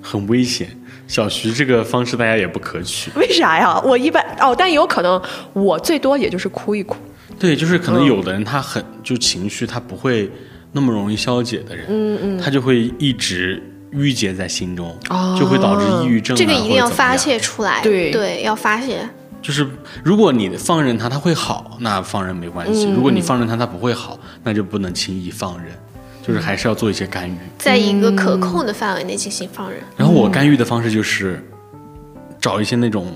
[0.02, 0.76] 很危险。
[1.08, 3.10] 小徐这个方式大家也不可取。
[3.18, 3.80] 为啥呀？
[3.84, 5.20] 我一般哦，但有可能
[5.52, 6.96] 我最多也就是哭一哭。
[7.36, 10.30] 对，就是可能有的人他很就情绪他不会
[10.72, 14.96] 那么容易消解的人，嗯嗯，他就会一直郁结在心中，
[15.38, 16.38] 就会导致抑郁症、啊。
[16.38, 17.16] 这个一定要发。
[17.16, 17.80] 泄出来。
[17.82, 19.08] 对对，要发泄。
[19.40, 19.66] 就是
[20.04, 25.68] 如果你放任他，他会好，那放任没关系；如果你放任他，他不会好，那就不能轻易放任，
[26.28, 27.34] 就是还是要做一些干预。
[27.58, 29.80] 在一个可控的范围内进行放任。
[29.96, 31.42] 然后我干预的方式就是
[32.38, 33.10] 找一些那种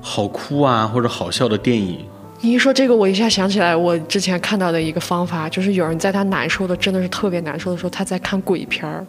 [0.00, 2.04] 好哭啊或者好笑的电影，
[2.40, 9.06] 你一说这个，我一下想起来我之前看到的一个方法，就是有人在他难受的真的是特别难受的时候，他在看鬼片儿，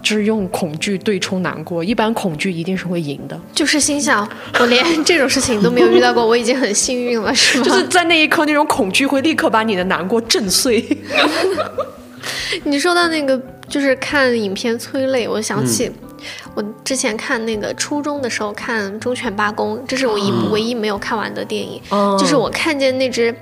[0.00, 1.82] 就是用恐惧对冲难过。
[1.84, 4.28] 一般恐惧一定是会赢的，就是心想，
[4.60, 7.64] 我连这种事情都没有遇到过，我已经很幸运了，是吗？
[7.64, 10.84] 就是在那一刻，那种恐惧会立刻把你的难过震碎。
[12.64, 16.08] 你说到那个，就是看影片催泪，我想起、嗯。
[16.54, 21.80] 我之前看那个初中的时候看《忠犬八公》，这是我一部唯一没有看完的电影。
[21.88, 22.16] 哦。
[22.20, 23.34] 就是我看见那只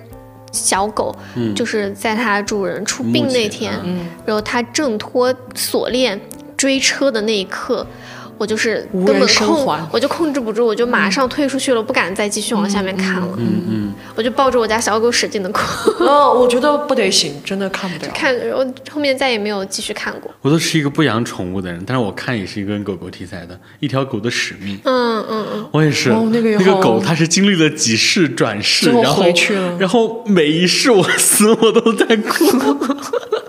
[0.51, 1.15] 小狗，
[1.55, 3.73] 就是在它主人出殡那天，
[4.25, 6.19] 然后它挣脱锁链
[6.57, 7.87] 追车的那一刻。
[8.41, 13.29] 我就是根本控，我就控制不住，我就马上退出去了，不敢再继续往下面看了。
[13.37, 15.61] 嗯嗯，我就抱着我家小狗使劲的哭，
[16.03, 18.13] 哦，我觉得不得行，真的看不 了。
[18.15, 20.33] 看，我后面再也没有继续看过。
[20.41, 24.75] 我都是一个不养宠物的人，但是我看也是一个跟狗狗题材的《一条狗的使命》。
[24.85, 32.47] 嗯嗯嗯，我也是，哦那个那个狗它是经历了几世转世，然后回去了然后每一世我死我都在哭。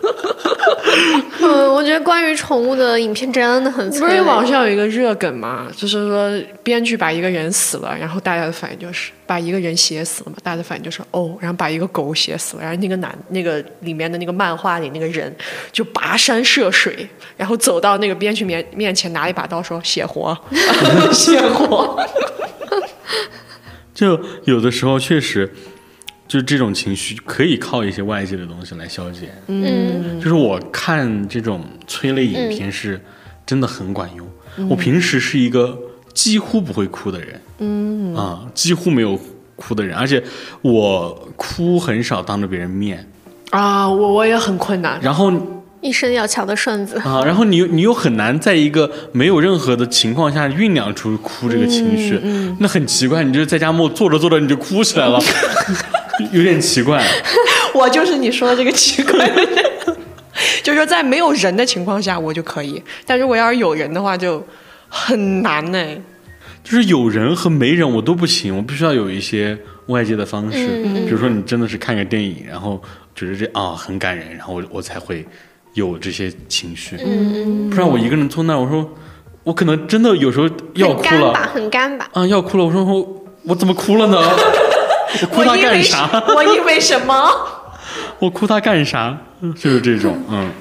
[1.42, 3.90] 嗯，我觉得关于宠物的影片真的很。
[3.92, 6.32] 不是网上有一个热梗嘛，就是说
[6.64, 15.34] 编剧把一个人死了，然后大家的反应就是把一个人写死了嘛，大家的反应就是哦，然后把一个狗写死了，然后那个男那个里面的那个漫画里那个人
[15.72, 20.38] 就跋山涉水，然后走到那个编剧面面前拿一把刀说写活，
[21.12, 21.98] 写活。
[23.94, 25.54] 就有的时候确实，
[26.32, 29.30] 就这种情绪可以靠一些外界的东西来消解。
[29.48, 32.98] 嗯，就是我看这种催泪影片是
[33.46, 34.26] 真的很管用。
[34.70, 35.78] 我平时是一个
[36.14, 39.20] 几乎不会哭的人，嗯啊，几乎没有
[39.58, 40.24] 哭的人，而且
[40.62, 43.06] 我哭很少当着别人面。
[43.50, 44.98] 啊，我我也很困难。
[45.02, 45.34] 然后
[45.82, 46.98] 一身要强的顺子。
[47.00, 52.18] 啊，然后你又你又很难在一个没有任何的情况下酝酿出哭这个情绪，
[52.60, 53.22] 那很奇怪。
[53.22, 55.20] 你就是在家默坐着坐着你就哭起来了，
[56.32, 57.04] 有点奇怪。
[57.74, 59.98] 我就是你说的这个奇怪的人。
[60.64, 64.44] 就是说在没有人的情况下我就可以，但如果要是有人的话就
[64.88, 65.80] 很难呢。
[66.64, 69.58] 就是有人和没人我都不行，我必须要有一些
[69.88, 70.68] 外界的方式，
[71.06, 72.82] 比如说你真的是看个电影，然后
[73.16, 75.26] 觉得这啊很感人，然后我我才会
[75.74, 76.96] 有这些情绪，
[77.70, 78.88] 不然我一个人坐那儿，我说
[79.44, 82.10] 我可能真的有时候要哭了，很干吧，很干吧。
[82.14, 84.22] 啊要哭了，我说我我怎么哭了呢？
[85.22, 86.24] 我哭他干啥？
[86.36, 87.30] 我因为什么？
[88.20, 89.18] 我哭他干啥？
[89.60, 90.52] 就是这种，嗯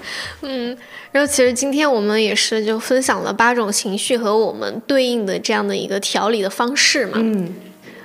[0.42, 0.78] 嗯。
[1.12, 7.14] 然后其实今天我们也是就分享了八种情绪和我们对应的这样的一个调理的方式嘛。
[7.16, 7.53] 嗯，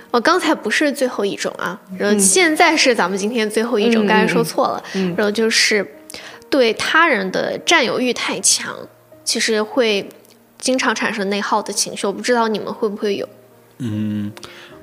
[0.09, 4.83] 我刚才不是最后一种啊，然后现在是咱们今天最后一种，刚才说错了。
[5.15, 5.85] 然后就是
[6.49, 8.75] 对他人的占有欲太强，
[9.23, 10.09] 其实会
[10.57, 12.07] 经常产生内耗的情绪。
[12.07, 13.29] 我不知道你们会不会有？
[13.77, 14.31] 嗯，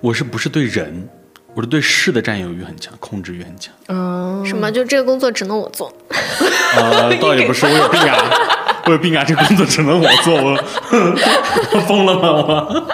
[0.00, 1.08] 我是不是对人，
[1.54, 3.74] 我是对事的占有欲很强，控制欲很强。
[3.88, 4.70] 嗯，什么？
[4.72, 5.92] 就这个工作只能我做？
[6.76, 8.16] 啊，倒也不是，我有病啊，
[8.86, 10.52] 我有病啊，这个工作只能我做，我
[11.74, 12.22] 我疯了吗？
[12.22, 12.86] 我。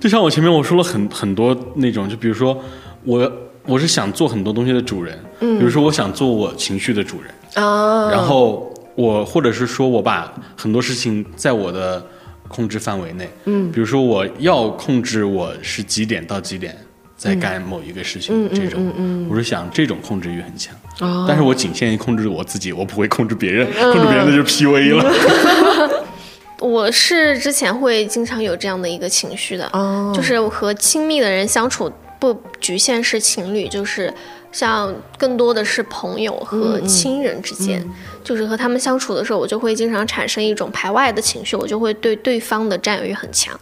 [0.00, 2.58] 就像我前面我说了很很多那种，就比如说
[3.04, 3.30] 我
[3.66, 12.02] 我是想做很多东西的主人，嗯，比如说我想做我情绪的主人，啊，然后我或者是说我把很多事情在我的
[12.48, 16.76] 控制范围内，嗯，比如说我要控制我是几点到几点
[17.16, 21.24] 在干某一个事情，这种，嗯嗯我是想这种控制欲很强，哦。
[21.28, 26.04] 但是我仅限于控制我自己，我不会控制别人，控制别人那就 PUA 了。
[26.60, 30.12] 我是之前会经常有这样的一个情绪的，哦。
[30.14, 34.12] 就是我和亲密的人相处，不局限是情侣，就是
[34.50, 37.84] 像更多的是朋友和亲人之间，
[38.24, 43.58] 就是和他们相处的时候，我就会经常产生一种排外的情绪，我就会对对方的占有欲很强。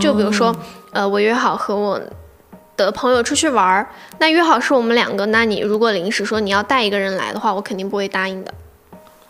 [0.00, 0.54] 就比如说，
[0.92, 2.00] 呃，我约好和我
[2.76, 3.88] 的朋友出去玩儿，
[4.18, 8.52] 那约好是我们两个，那你如果临时说你要带一个人来的话，我肯定不会答应的。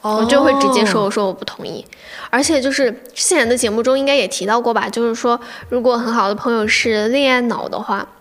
[0.02, 1.84] 我就会直接说，我说我不同意。
[2.30, 8.15] 而且就是之前的节目中应该也提到过吧，就是说如果很好的朋友是恋爱脑的话，就是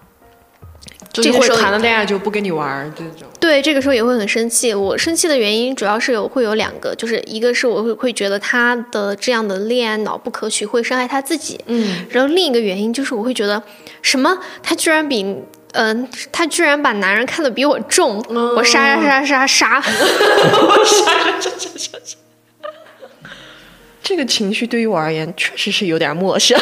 [1.24, 3.28] 这个时候会谈了恋爱就不跟你玩儿这种。
[3.40, 4.74] 对这个时候也会很生气。
[4.74, 11.60] 我生气的原因主要是有会有两个，就是一个是我会会觉得他的这样的恋爱脑不可取，会伤害他自己。
[11.68, 13.62] 嗯，然后另一个原因就是我会觉得
[14.02, 15.36] 什么他居然比。
[15.78, 19.84] 嗯、他居然把男人看得比我重，我杀杀杀杀杀，
[24.02, 26.58] 这个情绪对于我而言确实是有点陌生。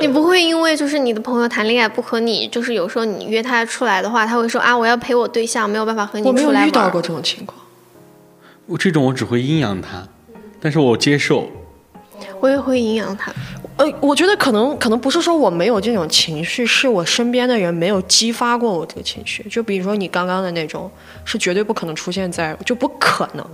[0.00, 6.66] 你不会因为就是你的朋友谈恋爱不和你，就是有时候你约他出来的话，他会说啊我要陪我对象，没有办法和你出来我没有。
[6.66, 7.58] 遇到过这种情况。
[8.66, 10.06] 我这种我只会阴阳他，
[10.60, 11.50] 但是我接受。
[12.40, 13.32] 我也会阴阳他。
[13.76, 19.42] 呃，我觉得可能可能不是说我没有这种情绪，是我身边的人没有激发过我这个情绪。
[19.50, 20.90] 就比如说你刚刚的那种，
[21.24, 23.44] 是绝对不可能出现在，就不可能，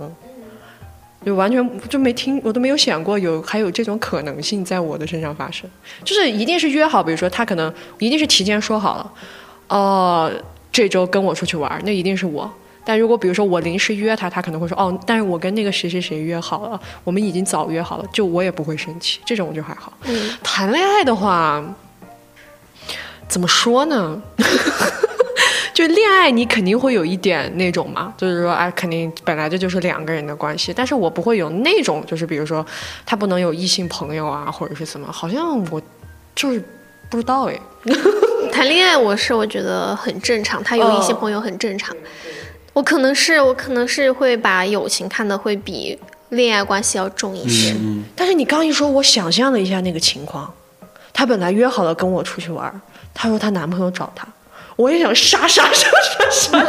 [1.27, 5.69] 就完全就没听，我都没有想过有还有这种可能性在我的身上发生。
[6.05, 9.11] 就是一定是约好，比如说他可能一定是提前说好了，
[9.67, 10.31] 哦、
[10.71, 12.49] 这周跟我出去玩，那一定是我。
[12.85, 19.91] 但如果比如说我临时约他，他可能会说哦，但是我跟那个谁谁谁约好了，我们已经早约好了，就我也不会生气，这种我就还好。
[20.05, 21.61] 嗯，谈恋爱的话，
[23.27, 24.23] 怎么说呢？
[25.77, 32.65] 就恋爱，你肯定会有一点那种嘛，就是说，哎，肯定本来这就是两个人的关系，但是我不会有那种，就是比如说，
[33.05, 35.79] 他不能有异性朋友啊，或者是怎么，好像我
[36.33, 36.59] 就是
[37.11, 37.59] 不知道哎。
[38.51, 41.95] 谈恋爱我是我觉得很正常，他有异性朋友很正常。
[42.73, 45.95] 我可能是我可能是会把友情看得会比
[46.29, 47.75] 恋爱关系要重一些。
[47.79, 50.51] 嗯，但是你刚一说，我想象了一下那个情况，
[51.13, 52.81] 她本来约好了跟我出去玩儿，
[53.13, 54.27] 她说她男朋友找她，
[54.77, 56.65] 我也想杀杀杀杀杀，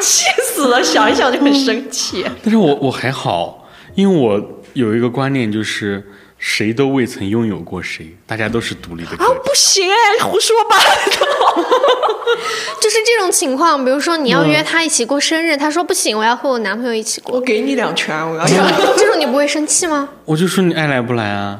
[0.00, 2.24] 气死了，想一想就很生气。
[2.42, 6.02] 但是我我还好，因为我有一个观念就是。
[6.36, 11.64] 谁都未曾拥有过谁，大家都是独立的个啊，不行哎，胡说八道。
[12.82, 20.06] 就是这种情况，比如说你要约他一起过生日，他说不行，我要和我男朋友一起过，我给你两拳，我要这种你不会生气吗？
[20.26, 21.58] 我就说你爱来不来啊？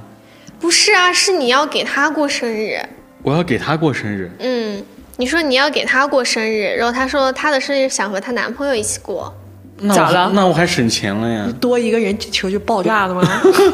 [0.61, 2.79] 不是啊，是你要给他过生日。
[3.23, 4.85] 我要给他过生日，嗯，
[5.17, 9.33] 你说你要给她过生日，然后她说她的生日想和她男朋友一起过，
[9.79, 13.23] 那咋了那我还省钱了呀，多一个人，地球就爆炸了吗？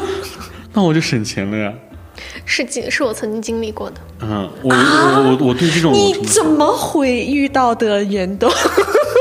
[0.73, 1.73] 那我就省钱了呀。
[2.45, 3.95] 是经是我曾经经历过的。
[4.21, 8.49] 嗯，我我我我对这种你怎么会遇到的人都？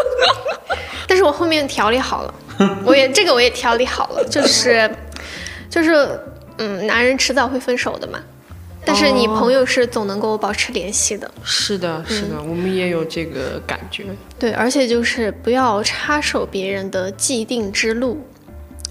[1.09, 2.35] 但是我后面调理好了，
[2.85, 4.91] 我也这个我也调理好了，就是
[5.71, 6.21] 就是
[6.59, 8.19] 嗯，男人迟早会分手的嘛。
[8.85, 11.31] 但是你朋友是总能跟我保持联系的。
[11.45, 14.05] 是的，是的，我们也有这个感觉。
[14.39, 18.19] 对，而且就是不要插手别人的既定之路。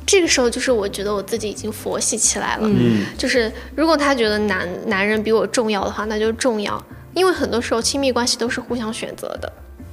[0.06, 2.68] 这个时候，就是我觉得我自己已经佛系起来了。
[2.68, 6.84] 嗯，就是如果他觉得男男人比我重要的话，那就重要。
[7.14, 9.52] 因为很多时候亲密关系都是互相选择的。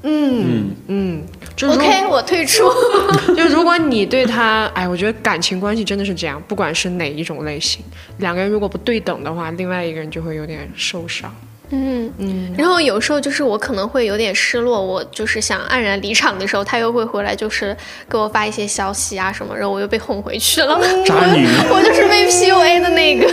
[0.09, 1.25] 嗯嗯，
[1.57, 2.63] 就 OK，我退出。
[3.37, 7.85] 就如果你对他，哎，我觉得感情关系真的是这样，不管是哪一种类型，
[8.19, 11.35] 两个人如果不对等的话，另外一个人就会有点受伤。
[11.71, 12.55] 嗯嗯。
[12.57, 17.77] 然后有时候就是我可能会有点失落，我就是想黯然离场的时候，他又会回来，就是
[18.09, 20.79] 给我发一些消息啊什么，然后我又被哄回去了。
[21.05, 21.45] 渣女。
[21.69, 23.27] 我就是被 PUA 的那个。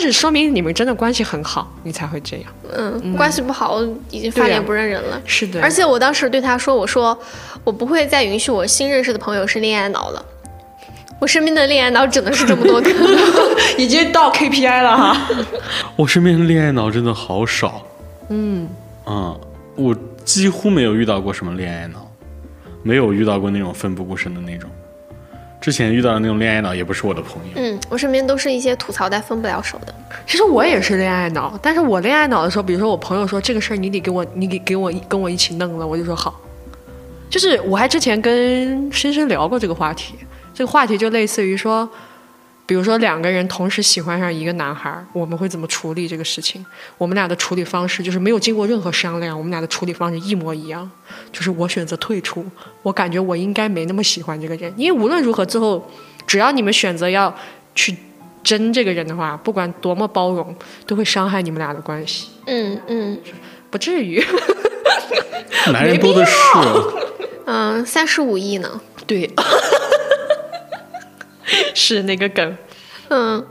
[0.00, 2.46] 是说明你们真的关系很好，你才会这样。
[2.72, 5.20] 嗯，关系不好，已经翻脸不认人了。
[5.26, 5.60] 是的。
[5.60, 7.18] 而且我当时对他说：“我说
[7.64, 10.24] 我不会再允许我新认识的朋友是恋爱脑了。
[11.18, 12.88] 我身边的恋爱脑只能是这么多个，
[13.76, 15.28] 已经到 KPI 了哈。
[15.96, 17.82] 我身边的恋爱脑真的好少。
[18.28, 18.68] 嗯
[19.04, 19.40] 嗯，
[19.74, 22.08] 我几乎没有遇到过什么恋爱脑，
[22.84, 24.70] 没有遇到过那种奋不顾身的那种。”
[25.68, 27.52] 之前遇到的那种恋爱脑也不是我的朋友。
[27.56, 29.94] 嗯，我身边都是一些吐槽但分不了手的。
[30.26, 36.40] 其实我也是恋爱脑，但是我恋爱脑的时候，比如说我朋友说这个事儿你得给我，你给给我跟我一起弄了，我就说好。
[37.28, 40.14] 就是我还之前跟深深聊过这个话题，
[40.54, 41.86] 这个话题就类似于说。
[42.68, 46.62] 比如说两个人同时喜欢上一个男孩，我们会怎么处理这个事情？
[46.98, 50.88] 我们俩的处理方式就是没有经过任何商量，我们俩的处理方式一模一样，
[51.32, 52.44] 就是我选择退出。
[52.82, 55.90] 我感觉我应该没那么喜欢这个人，因为无论如何最后，
[56.26, 57.34] 只要你们选择要
[57.74, 57.96] 去
[58.44, 60.54] 争这个人的话，不管多么包容，
[60.86, 62.28] 都会伤害你们俩的关系。
[62.44, 63.18] 嗯嗯，
[63.70, 64.22] 不至于，
[65.72, 66.34] 男人多的是。
[67.46, 68.78] 嗯，三十五亿呢？
[69.06, 69.30] 对。
[71.74, 72.56] 是那个梗，
[73.08, 73.46] 嗯，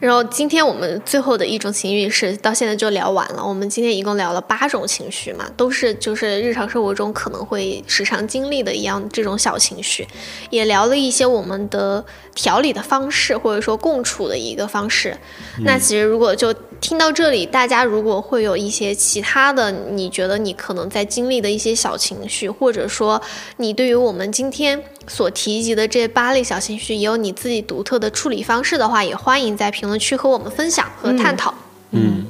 [0.00, 3.44] 然后今天我们最后的一种情绪是到现在就聊完了。
[3.44, 10.06] 我们今天一共聊了八种情绪嘛，都是就是日常生活中可能会时常经历的一样这种小情绪，
[10.50, 12.04] 也聊了一些我们的
[12.36, 15.16] 调理的方式，或者说共处的一个方式。
[15.64, 23.20] 那其实如果就听到这里，大家如果会有一些其他的，你觉得你可能在经历的一些小情绪，或者说
[23.56, 24.80] 你对于我们今天。
[25.08, 31.54] 所提及的这八类小情绪，也有你自己独特的处理方式的话，也欢迎在评论区和我们分享和探讨。
[31.92, 32.26] 嗯，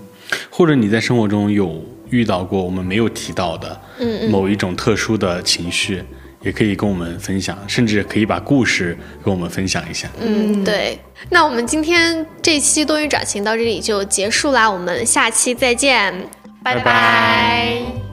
[0.50, 6.04] 或者你在生活中有遇到过我们没有提到的，嗯某一种特殊的情绪，
[6.46, 10.08] 也可以跟我们分享，甚至可以把故事跟我们分享一下。
[10.20, 10.96] 嗯，对。
[11.28, 16.14] 那我们今天这期多云转晴到这里就结束啦，我们下期再见，
[16.62, 18.05] 拜拜。